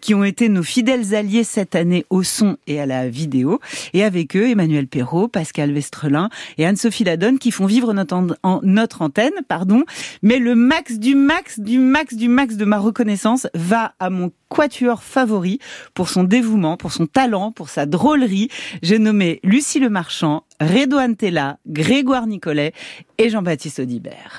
qui 0.02 0.14
ont 0.14 0.24
été 0.24 0.50
nos 0.50 0.62
fidèles 0.62 1.14
alliés 1.14 1.42
cette 1.42 1.74
année 1.74 2.04
au 2.10 2.22
son 2.22 2.58
et 2.66 2.78
à 2.78 2.84
la 2.84 3.08
vidéo. 3.08 3.60
Et 3.94 4.04
avec 4.04 4.36
eux, 4.36 4.46
Emmanuel 4.46 4.88
Perrault, 4.88 5.26
Pascal 5.26 5.72
Vestrelin 5.72 6.28
et 6.58 6.66
Anne-Sophie 6.66 7.04
Ladonne 7.04 7.38
qui 7.38 7.50
font 7.50 7.64
vivre 7.64 7.94
notre, 7.94 9.00
antenne. 9.00 9.32
pardon. 9.48 9.84
Mais 10.22 10.38
le 10.38 10.54
max 10.54 10.98
du 10.98 11.14
max 11.14 11.60
du 11.60 11.78
max 11.78 12.14
du 12.14 12.28
max 12.28 12.56
de 12.56 12.66
ma 12.66 12.78
reconnaissance 12.78 13.46
va 13.54 13.94
à 14.00 14.10
mon 14.10 14.30
quatuor 14.50 15.02
favori 15.02 15.60
pour 15.94 16.10
son 16.10 16.24
dévouement, 16.24 16.76
pour 16.76 16.92
son 16.92 17.06
talent, 17.06 17.52
pour 17.52 17.70
sa 17.70 17.86
drôlerie. 17.86 18.48
J'ai 18.82 18.98
nommé 18.98 19.40
Lucie 19.44 19.80
Le 19.80 19.88
Marchand, 19.88 20.44
Redouane 20.60 21.16
Tella, 21.16 21.56
Grégoire 21.66 22.26
Nicolet 22.26 22.74
et 23.16 23.30
Jean-Baptiste 23.30 23.78
Audibert. 23.78 24.38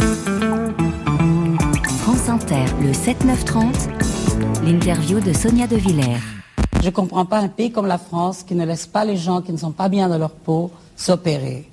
France 1.98 2.30
Inter, 2.30 2.66
le 2.80 2.92
7-9-30, 2.92 4.64
l'interview 4.64 5.20
de 5.20 5.34
Sonia 5.34 5.66
De 5.66 5.78
Villers. 5.78 6.20
Je 6.80 6.86
ne 6.86 6.92
comprends 6.92 7.26
pas 7.26 7.40
un 7.40 7.48
pays 7.48 7.72
comme 7.72 7.88
la 7.88 7.98
France 7.98 8.44
qui 8.44 8.54
ne 8.54 8.68
laisse 8.68 8.86
pas 8.86 9.04
les 9.04 9.18
gens 9.18 9.42
qui 9.42 9.52
ne 9.52 9.58
sont 9.58 9.72
pas 9.72 9.90
bien 9.90 10.10
dans 10.10 10.20
leur 10.20 10.30
peau 10.30 10.70
s'opérer. 10.96 11.68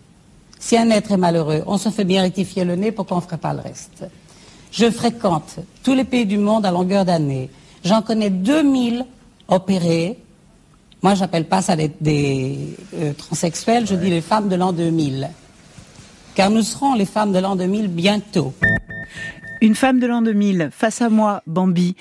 Si 0.59 0.79
un 0.79 0.89
être 0.89 1.13
est 1.13 1.19
malheureux, 1.19 1.63
on 1.67 1.77
se 1.77 1.91
fait 1.91 2.05
bien 2.05 2.23
rectifier 2.23 2.65
le 2.65 2.75
nez, 2.75 2.91
pourquoi 2.91 3.19
on 3.19 3.21
ne 3.21 3.25
ferait 3.27 3.37
pas 3.37 3.53
le 3.53 3.61
reste 3.61 4.07
Je 4.73 4.91
fréquente 4.91 5.57
tous 5.83 5.93
les 5.93 6.05
pays 6.05 6.25
du 6.25 6.39
monde 6.39 6.65
à 6.65 6.71
longueur 6.71 7.05
d'année. 7.05 7.51
J'en 7.85 8.01
connais 8.01 8.31
2000 8.31 9.05
opérés 9.49 10.17
moi, 11.03 11.15
j'appelle 11.15 11.45
pas 11.45 11.63
ça 11.63 11.77
des, 11.77 12.59
euh, 12.95 13.13
transsexuels, 13.13 13.87
je 13.87 13.95
dis 13.95 14.11
les 14.11 14.21
femmes 14.21 14.49
de 14.49 14.57
l'an 14.57 14.73
2000. 14.73 15.31
Car 16.35 16.51
nous 16.51 16.63
serons 16.63 16.95
les 16.95 17.07
femmes 17.07 17.33
de 17.33 17.39
l'an 17.39 17.57
2000 17.57 17.89
bientôt. 17.89 18.53
Une 19.61 19.75
femme 19.75 20.01
de 20.01 20.07
l'an 20.07 20.23
2000, 20.23 20.71
face 20.73 21.03
à 21.03 21.09
moi, 21.09 21.43
Bambi. 21.47 21.97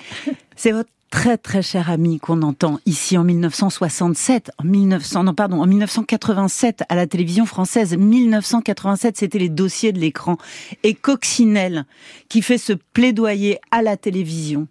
C'est 0.56 0.72
votre 0.72 0.90
très 1.10 1.38
très 1.38 1.62
cher 1.62 1.90
ami 1.90 2.18
qu'on 2.18 2.42
entend 2.42 2.80
ici 2.86 3.16
en 3.16 3.24
1967, 3.24 4.50
en 4.58 4.64
1900, 4.64 5.24
non 5.24 5.34
pardon, 5.34 5.62
en 5.62 5.66
1987 5.66 6.82
à 6.88 6.94
la 6.94 7.06
télévision 7.06 7.46
française. 7.46 7.96
1987, 7.96 9.16
c'était 9.16 9.38
les 9.38 9.48
dossiers 9.48 9.92
de 9.92 10.00
l'écran. 10.00 10.36
Et 10.82 10.94
Coccinelle, 10.94 11.84
qui 12.28 12.42
fait 12.42 12.58
ce 12.58 12.72
plaidoyer 12.72 13.58
à 13.70 13.82
la 13.82 13.96
télévision. 13.96 14.66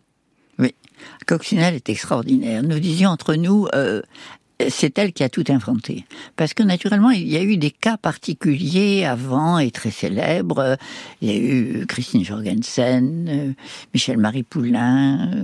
Coccinelle 1.25 1.75
est 1.75 1.89
extraordinaire. 1.89 2.63
Nous 2.63 2.79
disions 2.79 3.09
entre 3.09 3.35
nous, 3.35 3.67
euh, 3.73 4.01
c'est 4.69 4.97
elle 4.97 5.13
qui 5.13 5.23
a 5.23 5.29
tout 5.29 5.43
inventé. 5.49 6.05
Parce 6.35 6.53
que 6.53 6.63
naturellement, 6.63 7.11
il 7.11 7.27
y 7.27 7.37
a 7.37 7.43
eu 7.43 7.57
des 7.57 7.71
cas 7.71 7.97
particuliers 7.97 9.05
avant 9.05 9.59
et 9.59 9.71
très 9.71 9.91
célèbres. 9.91 10.77
Il 11.21 11.31
y 11.31 11.31
a 11.31 11.37
eu 11.37 11.85
Christine 11.87 12.23
Jorgensen, 12.23 13.27
euh, 13.29 13.51
Michel-Marie 13.93 14.43
Poulain, 14.43 15.31
euh, 15.33 15.43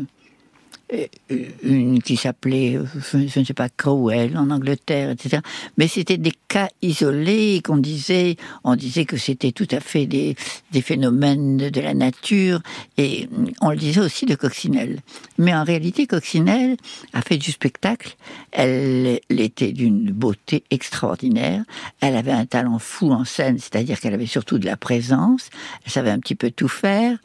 une 1.63 2.01
qui 2.01 2.17
s'appelait, 2.17 2.79
je 3.11 3.39
ne 3.39 3.45
sais 3.45 3.53
pas, 3.53 3.69
Crowell 3.69 4.37
en 4.37 4.49
Angleterre, 4.49 5.11
etc. 5.11 5.41
Mais 5.77 5.87
c'était 5.87 6.17
des 6.17 6.33
cas 6.47 6.69
isolés 6.81 7.61
qu'on 7.63 7.77
disait, 7.77 8.37
on 8.63 8.75
disait 8.75 9.05
que 9.05 9.17
c'était 9.17 9.51
tout 9.51 9.67
à 9.71 9.79
fait 9.79 10.05
des, 10.05 10.35
phénomènes 10.81 11.57
de, 11.57 11.81
la 11.81 11.93
nature, 11.93 12.61
et 12.97 13.27
on 13.61 13.71
le 13.71 13.77
disait 13.77 14.01
aussi 14.01 14.25
de 14.25 14.35
Coccinelle. 14.35 14.99
Mais 15.37 15.53
en 15.53 15.63
réalité, 15.63 16.07
Coccinelle 16.07 16.77
a 17.13 17.21
fait 17.21 17.37
du 17.37 17.51
spectacle. 17.51 18.15
Elle, 18.51 19.19
était 19.29 19.71
d'une 19.71 20.11
beauté 20.11 20.63
extraordinaire. 20.69 21.63
Elle 22.01 22.15
avait 22.15 22.31
un 22.31 22.45
talent 22.45 22.79
fou 22.79 23.11
en 23.11 23.25
scène, 23.25 23.57
c'est-à-dire 23.57 23.99
qu'elle 23.99 24.13
avait 24.13 24.25
surtout 24.25 24.57
de 24.57 24.65
la 24.65 24.77
présence. 24.77 25.49
Elle 25.85 25.91
savait 25.91 26.11
un 26.11 26.19
petit 26.19 26.35
peu 26.35 26.51
tout 26.51 26.67
faire. 26.67 27.17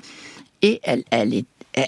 Et 0.63 0.81
elle, 0.83 1.05
elle, 1.11 1.35
est, 1.35 1.47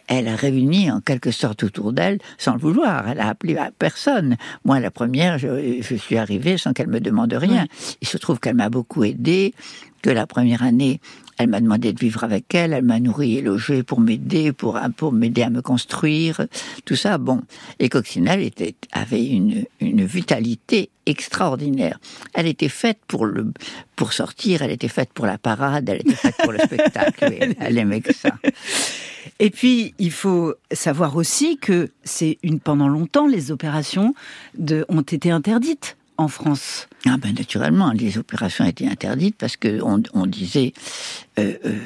elle 0.09 0.29
a 0.29 0.37
réuni 0.37 0.91
en 0.91 1.01
quelque 1.01 1.31
sorte 1.31 1.65
autour 1.65 1.93
d'elle, 1.93 2.19
sans 2.39 2.53
le 2.53 2.59
vouloir. 2.59 3.09
Elle 3.09 3.21
a 3.21 3.29
appelé 3.29 3.57
à 3.57 3.71
personne. 3.77 4.37
Moi, 4.65 4.81
la 4.81 4.91
première, 4.91 5.39
je, 5.39 5.81
je 5.81 5.95
suis 5.95 6.17
arrivée 6.17 6.59
sans 6.59 6.73
qu'elle 6.73 6.89
me 6.89 7.01
demande 7.01 7.33
rien. 7.33 7.67
Il 8.01 8.09
se 8.09 8.19
trouve 8.19 8.41
qu'elle 8.41 8.57
m'a 8.57 8.71
beaucoup 8.71 9.05
aidée, 9.05 9.55
que 10.03 10.11
la 10.11 10.27
première 10.27 10.63
année, 10.63 11.01
elle 11.41 11.49
m'a 11.49 11.61
demandé 11.61 11.95
de 11.95 11.99
vivre 11.99 12.23
avec 12.23 12.55
elle, 12.55 12.75
elle 12.75 12.85
m'a 12.85 13.01
nourri 13.01 13.39
et 13.39 13.43
logé 13.43 13.83
pour 13.83 13.99
m'aider, 13.99 14.53
pour, 14.53 14.79
pour 14.97 15.11
m'aider 15.13 15.43
à 15.43 15.49
me 15.49 15.63
construire, 15.63 16.47
tout 16.85 16.97
ça. 16.97 17.17
Bon. 17.17 17.41
Et 17.79 17.89
Coccinelle 17.89 18.43
était, 18.43 18.75
avait 18.93 19.25
une, 19.25 19.65
une 19.81 20.05
vitalité 20.05 20.91
extraordinaire. 21.07 21.99
Elle 22.35 22.47
était 22.47 22.69
faite 22.69 22.99
pour 23.09 23.25
le, 23.25 23.53
pour 23.97 24.13
sortir, 24.13 24.61
elle 24.61 24.71
était 24.71 24.89
faite 24.89 25.11
pour 25.15 25.25
la 25.25 25.39
parade, 25.39 25.89
elle 25.89 26.03
était 26.03 26.15
faite 26.15 26.37
pour 26.43 26.53
le 26.53 26.59
spectacle. 26.59 27.33
Elle, 27.41 27.55
elle 27.61 27.79
aimait 27.79 28.03
que 28.03 28.15
ça. 28.15 28.35
Et 29.39 29.51
puis, 29.51 29.95
il 29.99 30.13
faut 30.13 30.55
savoir 30.73 31.17
aussi 31.17 31.59
que 31.59 31.91
c'est 32.05 32.39
une, 32.43 32.61
pendant 32.61 32.89
longtemps, 32.89 33.27
les 33.27 33.51
opérations 33.51 34.15
de, 34.59 34.85
ont 34.89 35.03
été 35.03 35.31
interdites 35.31 35.97
en 36.21 36.29
France 36.29 36.87
ah 37.07 37.17
ben 37.17 37.33
naturellement, 37.35 37.93
les 37.93 38.19
opérations 38.19 38.67
étaient 38.67 38.87
interdites 38.87 39.35
parce 39.39 39.57
que 39.57 39.81
on, 39.83 40.03
on 40.13 40.27
disait, 40.27 40.75
euh, 41.39 41.55
euh, 41.65 41.79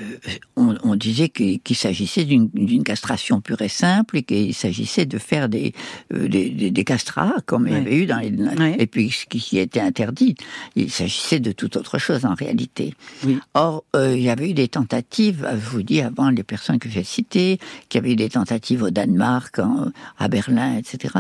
on, 0.57 0.75
on, 0.83 0.97
disait 0.97 1.29
qu'il 1.29 1.77
s'agissait 1.77 2.25
d'une 2.25 2.83
castration 2.83 3.41
pure 3.41 3.63
et 3.63 3.69
simple 3.69 4.17
et 4.17 4.23
qu'il 4.25 4.53
s'agissait 4.55 5.07
de 5.07 5.19
faire 5.19 5.49
des, 5.49 5.73
euh, 6.13 6.27
des, 6.27 6.51
des, 6.51 6.73
des, 6.73 6.85
castrats 6.85 7.37
comme 7.47 7.69
il 7.69 7.75
y 7.75 7.77
avait 7.77 7.97
eu 7.97 8.07
dans 8.07 8.19
les 8.19 8.33
Ouais. 8.35 8.75
et 8.81 8.89
puis 8.89 9.13
ce 9.13 9.27
qui 9.27 9.59
était 9.59 9.79
interdit, 9.81 10.35
il 10.75 10.91
s'agissait 10.91 11.39
de 11.39 11.53
toute 11.53 11.77
autre 11.77 11.99
chose 11.99 12.25
en 12.25 12.35
réalité. 12.35 12.95
Oui. 13.25 13.39
Or, 13.55 13.85
il 13.95 14.21
y 14.21 14.31
avait 14.31 14.51
eu 14.51 14.55
des 14.55 14.67
tentatives, 14.67 15.49
je 15.53 15.71
vous 15.71 15.85
dis 15.85 16.01
avant 16.01 16.31
les 16.31 16.43
personnes 16.43 16.81
que 16.81 16.89
j'ai 16.89 17.05
citées, 17.05 17.61
qu'il 17.89 18.01
y 18.01 18.05
avait 18.05 18.13
eu 18.15 18.17
des 18.17 18.31
tentatives 18.31 18.83
au 18.83 18.91
Danemark, 18.91 19.61
en- 19.61 19.93
à 20.19 20.27
Berlin, 20.27 20.77
etc. 20.77 21.15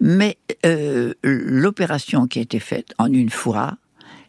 Mais 0.00 0.36
euh, 0.64 1.14
l'opération 1.22 2.26
qui 2.26 2.38
a 2.38 2.42
été 2.42 2.58
faite 2.60 2.92
en 2.98 3.12
une 3.12 3.30
fois 3.30 3.76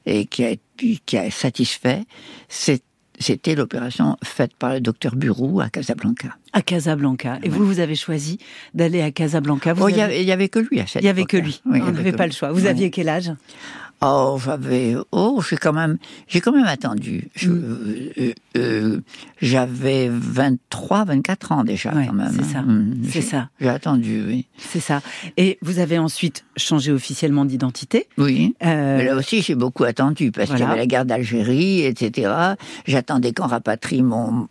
et 0.05 0.25
qui 0.25 0.45
a, 0.45 0.55
qui 0.77 1.17
a 1.17 1.29
satisfait, 1.31 2.03
c'est- 2.49 2.83
c'était 3.19 3.55
l'opération 3.55 4.15
faite 4.23 4.51
par 4.57 4.73
le 4.73 4.79
docteur 4.79 5.15
Burou 5.15 5.59
à 5.59 5.69
Casablanca. 5.69 6.29
à 6.53 6.61
Casablanca. 6.61 7.39
Et 7.43 7.49
vous, 7.49 7.65
vous 7.65 7.79
avez 7.79 7.95
choisi 7.95 8.37
d'aller 8.73 9.01
à 9.01 9.11
Casablanca. 9.11 9.73
Vous 9.73 9.83
Oh, 9.85 9.89
il 9.89 9.97
y 9.97 10.01
avez- 10.01 10.13
avait- 10.13 10.21
il 10.23 10.27
y 10.27 10.31
avait 10.31 10.49
que 10.49 10.59
lui 10.59 10.79
à 10.79 10.87
cette 10.87 11.01
il 11.01 11.05
y 11.05 11.09
avait 11.09 11.25
que 11.25 11.37
lui. 11.37 11.61
Oui, 11.65 11.79
On 11.81 11.87
avait 11.87 11.91
n'avait 11.97 12.11
pas 12.13 12.23
lui. 12.25 12.31
le 12.31 12.35
choix. 12.37 12.51
Vous 12.51 12.63
Ouais. 12.63 12.69
aviez 12.69 12.89
quel 12.91 13.09
âge? 13.09 13.31
Oh, 14.01 14.37
j'avais. 14.43 14.95
Oh, 15.11 15.41
j'ai 15.47 15.57
quand 15.57 15.73
même. 15.73 15.97
J'ai 16.27 16.39
quand 16.39 16.51
même 16.51 16.65
attendu. 16.67 17.29
Je- 17.35 17.49
Mm. 17.49 18.13
euh, 18.19 18.33
euh, 18.57 19.01
j'avais 19.41 20.07
23, 20.11 21.05
24 21.05 21.51
ans 21.51 21.63
déjà, 21.63 21.93
Ouais, 21.95 22.05
quand 22.05 22.13
même. 22.13 22.31
c'est 22.31 22.43
ça, 22.45 22.61
Mm, 22.61 23.01
c'est 23.05 23.11
j'ai- 23.11 23.21
ça. 23.21 23.49
J'ai 23.59 23.69
attendu, 23.69 24.23
oui. 24.27 24.45
C'est 24.59 24.79
ça. 24.79 25.01
Et 25.37 25.57
vous 25.63 25.79
avez 25.79 25.97
ensuite 25.97 26.45
changé 26.57 26.91
officiellement 26.91 27.43
d'identité. 27.45 28.07
Oui. 28.19 28.55
Euh, 28.63 28.97
Mais 28.97 29.05
là 29.05 29.15
aussi, 29.15 29.41
j'ai 29.41 29.55
beaucoup 29.55 29.83
attendu 29.83 30.31
parce 30.31 30.49
qu'il 30.49 30.57
y 30.57 30.59
voilà. 30.59 30.73
avait 30.73 30.81
la 30.81 30.87
guerre 30.87 31.05
d'Algérie, 31.05 31.81
etc. 31.81 32.31
J'attendais 32.85 33.33
qu'on 33.33 33.47
rapatrie 33.47 34.03
mon, 34.03 34.47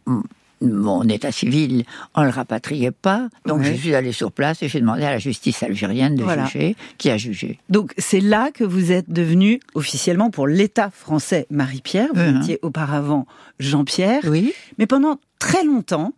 mon 0.60 1.02
état 1.08 1.32
civil. 1.32 1.84
On 2.14 2.22
le 2.24 2.30
rapatriait 2.30 2.90
pas. 2.90 3.28
Donc, 3.46 3.62
je 3.62 3.72
suis 3.72 3.94
allée 3.94 4.12
sur 4.12 4.32
place 4.32 4.62
et 4.62 4.68
j'ai 4.68 4.80
demandé 4.80 5.02
à 5.04 5.10
la 5.10 5.18
justice 5.18 5.62
algérienne 5.62 6.14
de 6.16 6.22
Voilà. 6.24 6.46
juger, 6.46 6.76
qui 6.98 7.10
a 7.10 7.16
jugé. 7.16 7.58
Donc 7.68 7.92
c'est 7.98 8.20
là 8.20 8.50
que 8.52 8.64
vous 8.64 8.92
êtes 8.92 9.10
devenu 9.10 9.60
officiellement 9.74 10.30
pour 10.30 10.46
l'État 10.46 10.90
français 10.90 11.46
Marie-Pierre. 11.50 12.08
Vous 12.14 12.20
Mhm. 12.22 12.40
étiez 12.42 12.58
auparavant 12.62 13.26
Jean-Pierre. 13.60 14.22
Oui. 14.26 14.52
Mais 14.78 14.86
pendant 14.86 15.18
très 15.38 15.64
longtemps, 15.64 16.12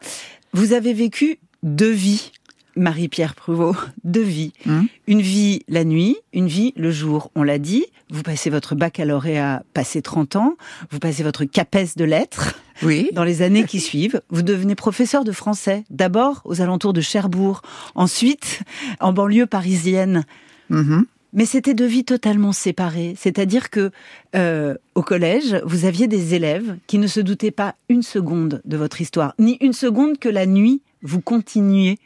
vous 0.52 0.72
avez 0.72 0.92
vécu 0.94 1.38
deux 1.62 1.90
vies. 1.90 2.30
Marie-Pierre 2.76 3.34
Pruvot, 3.34 3.74
deux 4.04 4.22
vies. 4.22 4.52
Mhm. 4.66 4.86
Une 5.08 5.20
vie 5.20 5.62
la 5.68 5.82
nuit, 5.84 6.16
une 6.32 6.46
vie 6.46 6.72
le 6.76 6.92
jour. 6.92 7.30
On 7.34 7.42
l'a 7.42 7.58
dit, 7.58 7.86
vous 8.10 8.22
passez 8.22 8.50
votre 8.50 8.76
baccalauréat, 8.76 9.64
passé 9.74 10.00
30 10.00 10.36
ans, 10.36 10.54
vous 10.92 11.00
passez 11.00 11.24
votre 11.24 11.44
CAPES 11.44 11.96
de 11.96 12.04
lettres. 12.04 12.54
Oui. 12.82 13.10
Dans 13.12 13.24
les 13.24 13.42
années 13.42 13.64
qui 13.64 13.80
suivent, 13.80 14.20
vous 14.30 14.42
devenez 14.42 14.74
professeur 14.74 15.24
de 15.24 15.32
français, 15.32 15.84
d'abord 15.90 16.42
aux 16.44 16.60
alentours 16.60 16.92
de 16.92 17.00
Cherbourg, 17.00 17.62
ensuite 17.94 18.62
en 19.00 19.12
banlieue 19.12 19.46
parisienne. 19.46 20.24
Mhm. 20.70 21.04
Mais 21.34 21.44
c'était 21.44 21.74
deux 21.74 21.86
vies 21.86 22.04
totalement 22.04 22.52
séparées. 22.52 23.14
C'est-à-dire 23.18 23.68
que 23.68 23.90
euh, 24.34 24.74
au 24.94 25.02
collège, 25.02 25.60
vous 25.64 25.84
aviez 25.84 26.08
des 26.08 26.34
élèves 26.34 26.76
qui 26.86 26.98
ne 26.98 27.06
se 27.06 27.20
doutaient 27.20 27.50
pas 27.50 27.74
une 27.88 28.02
seconde 28.02 28.62
de 28.64 28.76
votre 28.76 29.00
histoire, 29.00 29.34
ni 29.38 29.58
une 29.60 29.74
seconde 29.74 30.18
que 30.18 30.28
la 30.28 30.46
nuit 30.46 30.80
vous 31.02 31.20
continuiez 31.20 31.98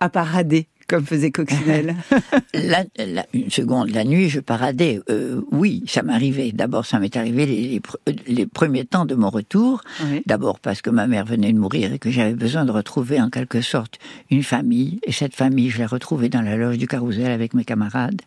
à 0.00 0.08
parader 0.08 0.66
comme 0.88 1.04
faisait 1.04 1.30
Coccinelle. 1.30 1.94
La, 2.54 2.84
la- 2.98 3.26
une 3.34 3.50
seconde, 3.50 3.90
la 3.90 4.04
nuit, 4.04 4.28
je 4.28 4.40
paradais. 4.40 5.00
Euh, 5.10 5.40
oui, 5.50 5.84
ça 5.86 6.02
m'arrivait. 6.02 6.52
D'abord, 6.52 6.86
ça 6.86 6.98
m'est 6.98 7.16
arrivé 7.16 7.44
les, 7.46 7.68
les 7.68 7.80
pre- 7.80 7.96
les 8.26 8.46
premiers 8.46 8.84
temps 8.84 9.04
de 9.04 9.14
mon 9.14 9.30
retour. 9.30 9.82
Oui. 10.04 10.22
D'abord 10.26 10.58
parce 10.60 10.82
que 10.82 10.90
ma 10.90 11.06
mère 11.06 11.24
venait 11.26 11.52
de 11.52 11.58
mourir 11.58 11.92
et 11.92 11.98
que 11.98 12.10
j'avais 12.10 12.34
besoin 12.34 12.64
de 12.64 12.70
retrouver 12.70 13.20
en 13.20 13.30
quelque 13.30 13.60
sorte 13.60 13.98
une 14.30 14.42
famille. 14.42 15.00
Et 15.06 15.12
cette 15.12 15.34
famille, 15.34 15.70
je 15.70 15.78
l'ai 15.78 15.86
retrouvée 15.86 16.28
dans 16.28 16.42
la 16.42 16.56
loge 16.56 16.78
du 16.78 16.86
Carousel 16.86 17.30
avec 17.30 17.54
mes 17.54 17.64
camarades. 17.64 18.22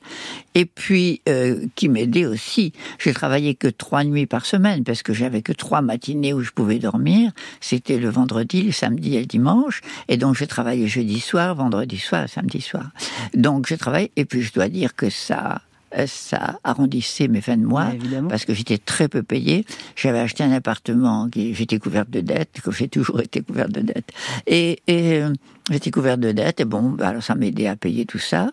Et 0.56 0.66
puis, 0.66 1.22
euh, 1.30 1.66
qui 1.76 1.90
m'aidait 1.90 2.26
aussi. 2.26 2.74
J'ai 3.00 3.14
travaillé 3.14 3.56
que 3.56 3.68
trois 3.68 4.04
nuits 4.04 4.26
par 4.26 4.46
semaine 4.46 4.84
parce 4.84 5.04
que 5.04 5.14
j'avais 5.14 5.42
que 5.42 5.54
trois 5.54 5.82
matinées 5.82 6.34
où 6.34 6.42
je 6.42 6.52
pouvais 6.52 6.80
dormir. 6.80 7.32
C'était 7.62 7.98
le 7.98 8.10
vendredi, 8.10 8.62
le 8.64 8.72
samedi 8.72 9.16
et 9.16 9.20
le 9.22 9.26
dimanche. 9.26 9.82
Et 10.08 10.18
donc, 10.18 10.36
j'ai 10.36 10.48
travaillé 10.48 10.88
jeudi 10.88 11.20
soir, 11.20 11.56
vendredi 11.56 11.98
soir, 11.98 12.28
samedi 12.30 12.49
soir. 12.62 12.90
Donc, 13.34 13.68
je 13.68 13.76
travaille. 13.76 14.10
Et 14.16 14.26
puis, 14.26 14.42
je 14.42 14.52
dois 14.52 14.68
dire 14.70 14.96
que 14.96 15.10
ça, 15.10 15.62
ça 16.08 16.60
arrondissait 16.64 17.28
mes 17.28 17.42
fins 17.42 17.58
de 17.58 17.66
mois 17.66 17.88
Ouais, 17.88 18.22
parce 18.30 18.46
que 18.46 18.54
j'étais 18.54 18.78
très 18.78 19.08
peu 19.08 19.24
payée. 19.24 19.66
J'avais 19.96 20.20
acheté 20.20 20.44
un 20.44 20.52
appartement, 20.52 21.30
qui- 21.30 21.54
j'étais 21.56 21.80
couverte 21.80 22.10
de 22.10 22.22
dettes, 22.22 22.60
comme 22.64 22.74
j'ai 22.74 22.88
toujours 22.88 23.20
été 23.22 23.42
couverte 23.42 23.72
de 23.72 23.82
dettes. 23.82 24.10
Et, 24.48 24.80
et 24.88 25.22
euh, 25.22 25.34
j'étais 25.72 25.92
couverte 25.92 26.20
de 26.20 26.32
dettes, 26.32 26.60
et 26.60 26.66
bon, 26.66 26.90
bah, 26.90 27.10
alors 27.10 27.24
ça 27.24 27.36
m'aidait 27.36 27.68
à 27.68 27.76
payer 27.76 28.06
tout 28.06 28.20
ça. 28.20 28.52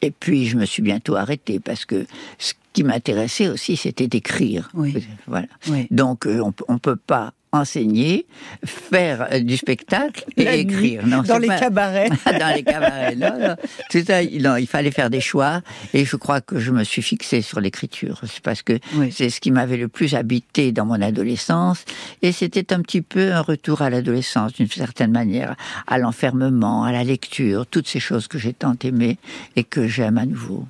Et 0.00 0.10
puis 0.10 0.46
je 0.46 0.56
me 0.56 0.64
suis 0.64 0.82
bientôt 0.82 1.14
arrêtée 1.14 1.60
parce 1.60 1.84
que 1.84 2.06
ce 2.38 2.54
qui 2.72 2.82
m'intéressait 2.82 3.48
aussi, 3.48 3.76
c'était 3.76 4.08
d'écrire. 4.08 4.68
Oui. 4.74 5.06
Voilà. 5.28 5.46
Oui. 5.68 5.86
Donc 5.92 6.26
euh, 6.26 6.40
on, 6.40 6.52
on 6.66 6.78
peut 6.78 6.96
pas 6.96 7.32
enseigner, 7.52 8.26
faire 8.64 9.28
euh, 9.30 9.40
du 9.40 9.56
spectacle 9.58 10.24
et 10.38 10.44
La 10.44 10.54
écrire. 10.54 11.06
Non, 11.06 11.22
dans 11.22 11.36
les 11.38 11.48
pas- 11.48 11.58
cabarets. 11.58 12.08
dans 12.26 12.54
les 12.54 12.62
cabarets. 12.62 13.14
Non, 13.14 13.38
non. 13.38 13.56
Tout 13.90 14.02
ça, 14.06 14.22
il- 14.22 14.42
non, 14.42 14.56
il 14.56 14.66
fallait 14.66 14.90
faire 14.90 15.10
des 15.10 15.20
choix. 15.20 15.60
Et 15.92 16.04
je 16.06 16.16
crois 16.16 16.40
que 16.40 16.58
je 16.58 16.70
me 16.70 16.82
suis 16.82 17.02
fixée 17.02 17.42
sur 17.42 17.60
l'écriture. 17.60 18.20
C'est 18.26 18.40
parce 18.42 18.62
que 18.62 18.78
Oui. 18.94 19.12
c'est 19.12 19.28
ce 19.28 19.40
qui 19.40 19.50
m'avait 19.50 19.76
le 19.76 19.88
plus 19.88 20.14
habité 20.14 20.72
dans 20.72 20.86
mon 20.86 21.00
adolescence. 21.00 21.84
Et 22.22 22.32
c'était 22.32 22.72
un 22.72 22.80
petit 22.80 23.02
peu 23.02 23.32
un 23.32 23.42
retour 23.42 23.82
à 23.82 23.90
l'adolescence, 23.90 24.54
d'une 24.54 24.68
certaine 24.68 25.12
manière, 25.12 25.54
à 25.86 25.98
l'enfermement, 25.98 26.84
à 26.84 26.92
la 26.92 27.04
lecture, 27.04 27.66
toutes 27.66 27.86
ces 27.88 28.00
choses 28.00 28.28
que 28.28 28.38
j'ai 28.38 28.54
tant 28.54 28.76
aimées 28.82 29.18
et 29.56 29.64
que 29.64 29.86
j'aime 29.86 30.16
à 30.16 30.24
nouveau. 30.24 30.66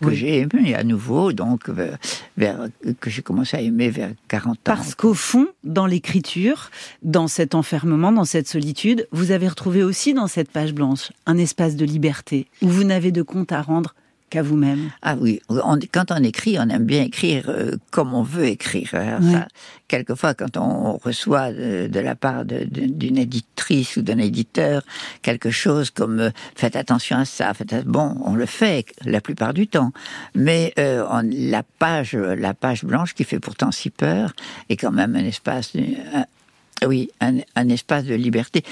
Que 0.00 0.06
Oui. 0.06 0.16
j'ai 0.16 0.38
aimé 0.38 0.74
à 0.74 0.82
nouveau, 0.82 1.32
donc 1.32 1.68
vers, 1.68 1.98
vers- 2.36 2.68
que 3.00 3.10
j'ai 3.10 3.22
commencé 3.22 3.56
à 3.56 3.60
aimer 3.60 3.90
vers 3.90 4.10
40 4.28 4.54
ans. 4.56 4.56
Parce 4.64 4.94
qu'au 4.94 5.12
fond, 5.14 5.48
dans 5.64 5.86
l'écriture, 5.86 6.70
dans 7.02 7.28
cet 7.28 7.54
enfermement, 7.54 8.10
dans 8.12 8.24
cette 8.24 8.48
solitude, 8.48 9.06
vous 9.12 9.30
avez 9.30 9.46
retrouvé 9.48 9.82
aussi 9.82 10.14
dans 10.14 10.26
cette 10.26 10.50
page 10.50 10.72
blanche 10.72 11.12
un 11.26 11.36
espace 11.38 11.76
de 11.76 11.84
liberté 11.84 12.46
où 12.62 12.68
vous 12.68 12.84
n'avez 12.84 13.12
de 13.12 13.22
compte 13.22 13.52
à 13.52 13.60
rendre 13.62 13.94
qu'à 14.30 14.42
vous-même. 14.42 14.90
Ah 15.02 15.16
oui, 15.20 15.40
on- 15.48 15.78
quand 15.92 16.10
on 16.12 16.22
écrit, 16.22 16.56
on 16.58 16.68
aime 16.68 16.84
bien 16.84 17.02
écrire 17.02 17.44
euh, 17.48 17.72
comme 17.90 18.14
on 18.14 18.22
veut 18.22 18.46
écrire. 18.46 18.88
Ouais. 18.94 19.32
ça, 19.32 19.48
quelquefois, 19.88 20.34
quand 20.34 20.56
on 20.56 20.96
reçoit 20.98 21.52
de, 21.52 21.88
de 21.88 22.00
la 22.00 22.14
part 22.14 22.44
d'une 22.44 23.18
éditrice 23.18 23.96
ou 23.96 24.02
d'un 24.02 24.18
éditeur 24.18 24.82
quelque 25.22 25.50
chose 25.50 25.90
comme 25.90 26.20
euh, 26.20 26.30
faites 26.54 26.76
attention 26.76 27.18
à 27.18 27.24
ça, 27.24 27.52
faites 27.54 27.84
bon, 27.84 28.16
on 28.24 28.34
le 28.34 28.46
fait 28.46 28.86
la 29.04 29.20
plupart 29.20 29.52
du 29.52 29.66
temps, 29.66 29.92
mais 30.34 30.72
euh, 30.78 31.04
on- 31.10 31.28
la 31.30 31.62
page, 31.62 32.14
la 32.14 32.54
page 32.54 32.84
blanche 32.84 33.14
qui 33.14 33.24
fait 33.24 33.40
pourtant 33.40 33.72
si 33.72 33.90
peur 33.90 34.32
est 34.68 34.76
quand 34.76 34.92
même 34.92 35.16
un 35.16 35.24
espace, 35.24 35.72
un- 36.14 36.24
oui, 36.86 37.10
un, 37.20 37.38
un 37.56 37.68
espace 37.68 38.04
de 38.04 38.14
liberté. 38.14 38.64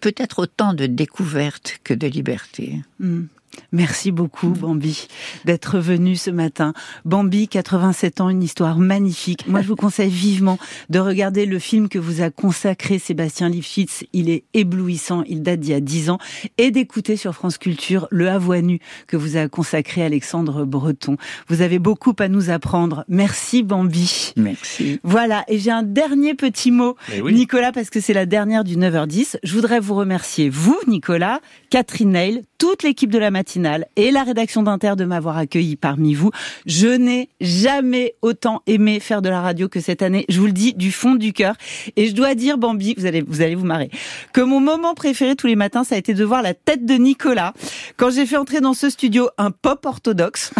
Peut-être 0.00 0.40
autant 0.40 0.74
de 0.74 0.86
découverte 0.86 1.78
que 1.84 1.94
de 1.94 2.06
liberté. 2.08 2.80
Hmm. 3.00 3.24
Merci 3.72 4.12
beaucoup, 4.12 4.48
Bambi, 4.48 5.08
d'être 5.44 5.78
venu 5.78 6.16
ce 6.16 6.30
matin. 6.30 6.72
Bambi, 7.04 7.48
87 7.48 8.20
ans, 8.20 8.28
une 8.28 8.42
histoire 8.42 8.78
magnifique. 8.78 9.46
Moi, 9.46 9.62
je 9.62 9.68
vous 9.68 9.76
conseille 9.76 10.10
vivement 10.10 10.58
de 10.90 10.98
regarder 10.98 11.46
le 11.46 11.58
film 11.58 11.88
que 11.88 11.98
vous 11.98 12.22
a 12.22 12.30
consacré 12.30 12.98
Sébastien 12.98 13.48
Lifshitz. 13.48 14.04
Il 14.12 14.30
est 14.30 14.44
éblouissant, 14.54 15.22
il 15.26 15.42
date 15.42 15.60
d'il 15.60 15.70
y 15.70 15.74
a 15.74 15.80
10 15.80 16.10
ans. 16.10 16.18
Et 16.58 16.70
d'écouter 16.70 17.16
sur 17.16 17.34
France 17.34 17.58
Culture 17.58 18.08
Le 18.10 18.28
Avoine 18.28 18.62
nu 18.62 18.78
que 19.06 19.16
vous 19.16 19.36
a 19.36 19.48
consacré 19.48 20.02
Alexandre 20.02 20.64
Breton. 20.64 21.16
Vous 21.48 21.62
avez 21.62 21.78
beaucoup 21.78 22.14
à 22.18 22.28
nous 22.28 22.50
apprendre. 22.50 23.04
Merci, 23.08 23.62
Bambi. 23.62 24.32
Merci. 24.36 25.00
Voilà. 25.02 25.44
Et 25.48 25.58
j'ai 25.58 25.70
un 25.70 25.82
dernier 25.82 26.34
petit 26.34 26.70
mot, 26.70 26.96
Nicolas, 27.22 27.72
parce 27.72 27.90
que 27.90 28.00
c'est 28.00 28.12
la 28.12 28.26
dernière 28.26 28.64
du 28.64 28.76
9h10. 28.76 29.38
Je 29.42 29.54
voudrais 29.54 29.80
vous 29.80 29.94
remercier, 29.94 30.48
vous, 30.48 30.78
Nicolas, 30.86 31.40
Catherine 31.70 32.12
Neil, 32.12 32.42
toute 32.62 32.84
l'équipe 32.84 33.10
de 33.10 33.18
la 33.18 33.32
matinale 33.32 33.88
et 33.96 34.12
la 34.12 34.22
rédaction 34.22 34.62
d'Inter 34.62 34.92
de 34.96 35.04
m'avoir 35.04 35.36
accueilli 35.36 35.74
parmi 35.74 36.14
vous. 36.14 36.30
Je 36.64 36.86
n'ai 36.86 37.28
jamais 37.40 38.14
autant 38.22 38.62
aimé 38.68 39.00
faire 39.00 39.20
de 39.20 39.28
la 39.28 39.40
radio 39.40 39.68
que 39.68 39.80
cette 39.80 40.00
année. 40.00 40.24
Je 40.28 40.38
vous 40.38 40.46
le 40.46 40.52
dis 40.52 40.72
du 40.72 40.92
fond 40.92 41.16
du 41.16 41.32
cœur. 41.32 41.56
Et 41.96 42.06
je 42.06 42.14
dois 42.14 42.36
dire, 42.36 42.58
Bambi, 42.58 42.94
vous 42.96 43.04
allez, 43.04 43.24
vous 43.26 43.42
allez 43.42 43.56
vous 43.56 43.64
marrer, 43.64 43.90
que 44.32 44.40
mon 44.40 44.60
moment 44.60 44.94
préféré 44.94 45.34
tous 45.34 45.48
les 45.48 45.56
matins, 45.56 45.82
ça 45.82 45.96
a 45.96 45.98
été 45.98 46.14
de 46.14 46.24
voir 46.24 46.40
la 46.40 46.54
tête 46.54 46.86
de 46.86 46.94
Nicolas 46.94 47.52
quand 47.96 48.10
j'ai 48.10 48.26
fait 48.26 48.36
entrer 48.36 48.60
dans 48.60 48.74
ce 48.74 48.90
studio 48.90 49.28
un 49.38 49.50
pop 49.50 49.84
orthodoxe, 49.84 50.52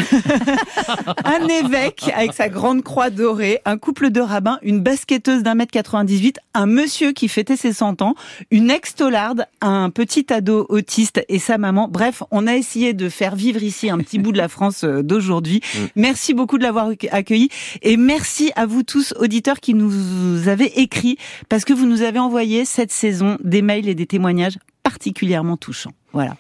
un 1.25 1.47
évêque 1.47 2.11
avec 2.17 2.33
sa 2.33 2.49
grande 2.49 2.83
croix 2.83 3.11
dorée, 3.11 3.61
un 3.65 3.79
couple 3.79 4.11
de 4.11 4.21
rabbins, 4.21 4.59
une 4.63 4.81
basketteuse 4.81 5.45
d'un 5.45 5.55
mètre 5.55 5.71
98, 5.71 6.41
un 6.55 6.67
monsieur 6.67 7.13
qui 7.13 7.29
fêtait 7.29 7.57
ses 7.57 7.73
100 7.73 8.03
ans, 8.03 8.17
une 8.51 8.73
ex-tolarde, 8.73 9.47
un 9.61 9.91
petit 9.91 10.33
ado 10.33 10.67
autiste 10.69 11.25
et 11.29 11.39
sa 11.39 11.59
maman. 11.59 11.92
Bref, 11.93 12.23
on 12.31 12.47
a 12.47 12.55
essayé 12.57 12.95
de 12.95 13.11
faire 13.11 13.37
vivre 13.37 13.63
ici 13.63 13.91
un 13.91 13.99
petit 13.99 14.19
bout 14.19 14.33
de 14.33 14.39
la 14.39 14.49
France 14.49 14.85
euh, 14.85 15.03
d'aujourd'hui. 15.03 15.61
Mm. 15.73 15.87
Merci 15.97 16.35
beaucoup 16.35 16.59
de 16.59 16.63
l'avoir 16.63 16.91
accueilli 17.13 17.49
et 17.81 17.97
merci 17.97 18.53
à 18.57 18.67
vous 18.67 18.83
tous 18.83 19.15
auditeurs 19.19 19.59
qui 19.59 19.73
nous 19.73 20.49
avez 20.49 20.81
écrit 20.81 21.17
parce 21.49 21.65
que 21.65 21.73
vous 21.73 21.87
nous 21.87 22.03
avez 22.03 22.19
envoyé 22.19 22.65
cette 22.67 22.93
saison 22.93 23.39
des 23.43 23.63
mails 23.63 23.89
et 23.89 23.95
des 23.95 24.07
témoignages 24.07 24.59
particulièrement 24.83 25.57
touchants. 25.57 25.93
Voilà. 26.13 26.37